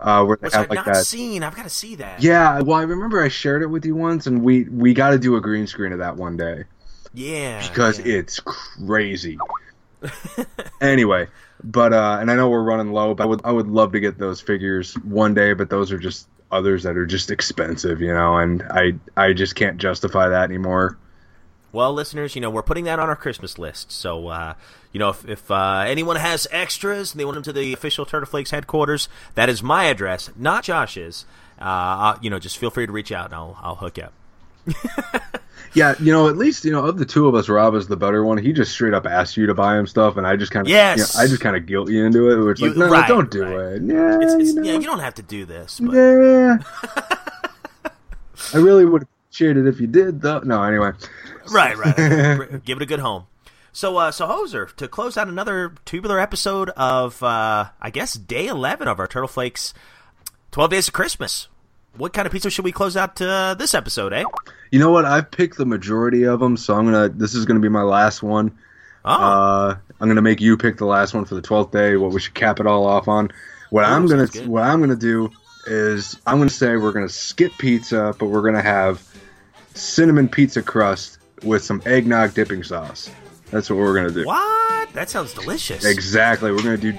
uh, 0.01 0.25
where 0.25 0.35
they 0.35 0.47
Which 0.47 0.53
have 0.53 0.63
I've 0.63 0.69
like 0.71 0.85
not 0.85 0.85
that. 0.87 1.05
seen. 1.05 1.41
I've 1.41 1.55
got 1.55 1.63
to 1.63 1.69
see 1.69 1.95
that. 1.95 2.21
Yeah, 2.21 2.59
well, 2.59 2.77
I 2.77 2.83
remember 2.83 3.23
I 3.23 3.29
shared 3.29 3.61
it 3.61 3.67
with 3.67 3.85
you 3.85 3.95
once, 3.95 4.27
and 4.27 4.43
we 4.43 4.65
we 4.65 4.93
got 4.93 5.11
to 5.11 5.17
do 5.17 5.37
a 5.37 5.41
green 5.41 5.65
screen 5.65 5.93
of 5.93 5.99
that 5.99 6.17
one 6.17 6.35
day 6.35 6.65
Yeah. 7.13 7.65
because 7.69 7.99
yeah. 7.99 8.15
it's 8.15 8.41
crazy. 8.41 9.37
Anyway, 10.81 11.27
but 11.63 11.93
uh, 11.93 12.17
and 12.19 12.31
I 12.31 12.35
know 12.35 12.49
we're 12.49 12.63
running 12.63 12.91
low, 12.91 13.13
but 13.13 13.23
I 13.23 13.25
would 13.27 13.41
I 13.45 13.51
would 13.51 13.67
love 13.67 13.91
to 13.93 13.99
get 13.99 14.17
those 14.17 14.41
figures 14.41 14.93
one 15.03 15.33
day, 15.33 15.53
but 15.53 15.69
those 15.69 15.91
are 15.91 15.99
just 15.99 16.27
others 16.51 16.83
that 16.83 16.97
are 16.97 17.05
just 17.05 17.31
expensive, 17.31 18.01
you 18.01 18.13
know, 18.13 18.37
and 18.37 18.63
I 18.69 18.93
I 19.17 19.33
just 19.33 19.55
can't 19.55 19.77
justify 19.77 20.29
that 20.29 20.43
anymore. 20.45 20.97
Well, 21.71 21.93
listeners, 21.93 22.35
you 22.35 22.41
know, 22.41 22.49
we're 22.49 22.63
putting 22.63 22.85
that 22.85 22.99
on 22.99 23.09
our 23.09 23.17
Christmas 23.17 23.59
list. 23.59 23.91
So, 23.91 24.29
uh, 24.29 24.53
you 24.93 24.99
know, 24.99 25.09
if, 25.09 25.27
if 25.27 25.51
uh, 25.51 25.83
anyone 25.85 26.15
has 26.15 26.47
extras 26.49 27.11
and 27.11 27.19
they 27.19 27.25
want 27.25 27.35
them 27.35 27.43
to 27.43 27.51
the 27.51 27.73
official 27.73 28.05
Turtle 28.05 28.29
Flakes 28.29 28.51
headquarters, 28.51 29.09
that 29.33 29.49
is 29.49 29.61
my 29.61 29.83
address, 29.83 30.29
not 30.37 30.63
Josh's. 30.63 31.25
Uh, 31.59 31.63
uh, 31.63 32.17
you 32.21 32.29
know, 32.29 32.39
just 32.39 32.57
feel 32.57 32.69
free 32.69 32.85
to 32.85 32.91
reach 32.93 33.11
out 33.11 33.25
and 33.25 33.35
I'll, 33.35 33.59
I'll 33.61 33.75
hook 33.75 33.97
you 33.97 34.03
up. 34.03 34.13
Yeah, 35.73 35.93
you 35.99 36.13
know, 36.13 36.29
at 36.29 36.37
least 36.37 36.63
you 36.63 36.71
know 36.71 36.85
of 36.85 36.97
the 36.97 37.03
two 37.03 37.27
of 37.27 37.35
us, 37.35 37.49
Rob 37.49 37.75
is 37.75 37.85
the 37.89 37.97
better 37.97 38.23
one. 38.23 38.37
He 38.37 38.53
just 38.53 38.71
straight 38.71 38.93
up 38.93 39.05
asked 39.05 39.35
you 39.35 39.45
to 39.47 39.53
buy 39.53 39.77
him 39.77 39.85
stuff, 39.87 40.15
and 40.15 40.25
I 40.25 40.37
just 40.37 40.49
kind 40.53 40.65
of 40.65 40.71
Yes. 40.71 41.17
I 41.17 41.27
just 41.27 41.41
kind 41.41 41.53
of 41.57 41.65
guilt 41.65 41.89
you 41.89 42.05
into 42.05 42.29
it. 42.29 42.51
It's 42.51 42.61
You- 42.61 42.69
like, 42.69 42.77
no, 42.77 42.87
right, 42.87 43.07
don't 43.09 43.29
do 43.29 43.43
right. 43.43 43.73
it. 43.75 43.81
Yeah, 43.81 44.17
It's, 44.21 44.33
it's, 44.35 44.53
you 44.53 44.53
know. 44.55 44.61
Yeah, 44.63 44.73
you 44.79 44.85
don't 44.85 44.99
have 45.01 45.15
to 45.15 45.21
do 45.21 45.43
this. 45.43 45.81
But 45.81 45.91
Yeah. 45.93 46.57
I 48.53 48.57
really 48.57 48.85
would 48.85 49.03
appreciate 49.03 49.57
it 49.57 49.67
if 49.67 49.81
you 49.81 49.87
did, 49.87 50.21
though. 50.21 50.39
No, 50.39 50.63
anyway. 50.63 50.91
Right, 51.51 51.75
right. 51.77 52.63
Give 52.63 52.77
it 52.77 52.81
a 52.83 52.85
good 52.85 52.99
home. 52.99 53.25
So, 53.73 53.97
uh, 53.97 54.11
so 54.11 54.27
Hoser, 54.27 54.73
to 54.77 54.87
close 54.87 55.17
out 55.17 55.27
another 55.27 55.73
tubular 55.83 56.21
episode 56.21 56.69
of, 56.77 57.21
uh, 57.21 57.65
I 57.81 57.89
guess, 57.89 58.13
day 58.13 58.47
11 58.47 58.87
of 58.87 58.97
our 58.99 59.07
Turtle 59.07 59.27
Flakes 59.27 59.73
12 60.51 60.71
Days 60.71 60.87
of 60.87 60.93
Christmas. 60.93 61.49
What 61.97 62.11
kind 62.13 62.25
of 62.25 62.31
pizza 62.33 62.49
should 62.49 62.65
we 62.65 62.71
close 62.71 62.97
out 62.97 63.21
uh, 63.21 63.53
this 63.53 63.73
episode, 63.73 64.11
eh? 64.13 64.23
You 64.71 64.79
know 64.79 64.91
what? 64.91 65.05
I've 65.05 65.31
picked 65.31 65.57
the 65.57 65.65
majority 65.65 66.23
of 66.23 66.39
them, 66.39 66.57
so 66.57 66.75
I'm 66.75 66.85
gonna. 66.85 67.09
This 67.09 67.33
is 67.33 67.45
gonna 67.45 67.59
be 67.61 67.69
my 67.69 67.83
last 67.83 68.21
one. 68.21 68.51
Oh, 69.05 69.11
Uh, 69.11 69.75
I'm 70.01 70.07
gonna 70.09 70.21
make 70.21 70.41
you 70.41 70.57
pick 70.57 70.77
the 70.77 70.85
last 70.85 71.13
one 71.13 71.23
for 71.25 71.35
the 71.35 71.41
twelfth 71.41 71.71
day. 71.71 71.95
What 71.95 72.11
we 72.11 72.19
should 72.19 72.33
cap 72.33 72.59
it 72.59 72.67
all 72.67 72.85
off 72.85 73.07
on. 73.07 73.31
What 73.69 73.85
I'm 73.85 74.07
gonna 74.07 74.27
what 74.45 74.63
I'm 74.63 74.81
gonna 74.81 74.95
do 74.95 75.29
is 75.67 76.19
I'm 76.27 76.37
gonna 76.37 76.49
say 76.49 76.75
we're 76.75 76.91
gonna 76.91 77.07
skip 77.07 77.53
pizza, 77.57 78.13
but 78.19 78.25
we're 78.25 78.41
gonna 78.41 78.61
have 78.61 79.01
cinnamon 79.73 80.27
pizza 80.27 80.61
crust 80.61 81.19
with 81.43 81.63
some 81.63 81.81
eggnog 81.85 82.33
dipping 82.33 82.63
sauce. 82.63 83.09
That's 83.51 83.69
what 83.69 83.77
we're 83.79 83.95
gonna 83.95 84.11
do. 84.11 84.25
what? 84.25 84.91
That 84.93 85.09
sounds 85.09 85.33
delicious. 85.33 85.85
Exactly. 85.85 86.51
We're 86.51 86.63
gonna 86.63 86.77
do 86.77 86.93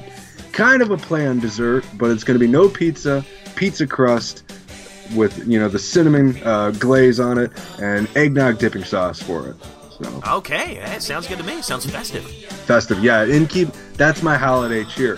kind 0.53 0.81
of 0.81 0.91
a 0.91 0.97
play 0.97 1.27
on 1.27 1.39
dessert, 1.41 1.85
but 1.95 2.11
it's 2.11 2.25
gonna 2.25 2.39
be 2.39 2.47
no 2.47 2.69
pizza, 2.69 3.25
pizza 3.57 3.87
crust 3.87 4.45
with 5.15 5.47
you 5.47 5.59
know 5.59 5.69
the 5.69 5.79
cinnamon 5.79 6.37
uh, 6.45 6.71
glaze 6.73 7.21
on 7.21 7.39
it 7.39 7.51
and 7.81 8.09
eggnog 8.17 8.59
dipping 8.59 8.85
sauce 8.85 9.23
for 9.23 9.49
it. 9.49 9.57
So 10.03 10.23
Okay, 10.37 10.79
eh, 10.79 10.99
sounds 10.99 11.27
good 11.27 11.39
to 11.39 11.45
me. 11.45 11.63
Sounds 11.63 11.87
festive. 11.87 12.25
festive, 12.67 13.03
yeah. 13.03 13.23
And 13.23 13.49
keep 13.49 13.69
that's 13.95 14.23
my 14.23 14.37
holiday 14.37 14.85
cheer. 14.85 15.17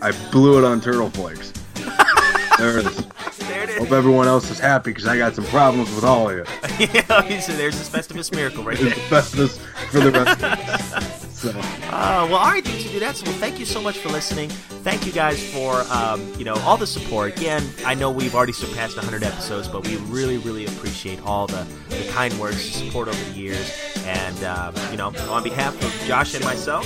I 0.00 0.12
blew 0.30 0.58
it 0.58 0.64
on 0.64 0.80
turtle 0.80 1.10
flakes. 1.10 1.52
there 2.58 2.78
it 2.78 2.86
is. 2.86 3.06
There 3.48 3.62
it 3.70 3.78
Hope 3.78 3.92
everyone 3.92 4.26
else 4.28 4.50
is 4.50 4.58
happy 4.58 4.90
because 4.90 5.06
I 5.06 5.16
got 5.16 5.34
some 5.34 5.44
problems 5.46 5.94
with 5.94 6.04
all 6.04 6.28
of 6.28 6.36
you. 6.36 6.42
is. 6.84 7.46
so 7.46 7.52
there's 7.56 7.78
this 7.78 7.88
Festivus 7.88 8.34
miracle 8.34 8.64
right 8.64 8.78
there. 8.78 8.90
Festivus 8.90 9.58
for 9.90 10.00
the 10.00 10.10
rest 10.12 10.42
of 10.42 10.44
us. 10.44 11.17
So, 11.38 11.50
Uh, 11.50 12.26
well, 12.28 12.34
all 12.34 12.50
right, 12.50 12.64
dudes 12.64 12.84
and 12.86 12.94
dudettes. 13.00 13.24
Well, 13.24 13.36
thank 13.38 13.60
you 13.60 13.64
so 13.64 13.80
much 13.80 13.98
for 13.98 14.08
listening. 14.08 14.48
Thank 14.82 15.06
you 15.06 15.12
guys 15.12 15.40
for 15.52 15.82
um, 15.82 16.20
you 16.36 16.44
know 16.44 16.54
all 16.66 16.76
the 16.76 16.86
support. 16.86 17.36
Again, 17.36 17.62
I 17.86 17.94
know 17.94 18.10
we've 18.10 18.34
already 18.34 18.52
surpassed 18.52 18.96
100 18.96 19.22
episodes, 19.22 19.68
but 19.68 19.86
we 19.86 19.96
really, 20.08 20.38
really 20.38 20.66
appreciate 20.66 21.22
all 21.24 21.46
the, 21.46 21.64
the 21.90 22.08
kind 22.10 22.36
words, 22.40 22.56
the 22.56 22.86
support 22.86 23.06
over 23.06 23.24
the 23.30 23.38
years. 23.38 23.72
And 24.04 24.42
um, 24.42 24.74
you 24.90 24.96
know, 24.96 25.12
on 25.30 25.44
behalf 25.44 25.74
of 25.80 26.06
Josh 26.08 26.34
and 26.34 26.44
myself, 26.44 26.84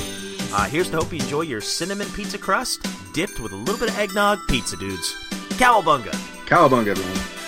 uh, 0.52 0.64
here's 0.64 0.90
to 0.90 0.98
hope 0.98 1.12
you 1.14 1.20
enjoy 1.20 1.42
your 1.42 1.62
cinnamon 1.62 2.08
pizza 2.14 2.36
crust 2.36 2.86
dipped 3.14 3.40
with 3.40 3.52
a 3.52 3.56
little 3.56 3.78
bit 3.78 3.88
of 3.88 3.98
eggnog. 3.98 4.38
Pizza 4.48 4.76
dudes, 4.76 5.14
cowabunga. 5.56 6.12
cowabunga, 6.46 6.88
everyone. 6.88 7.41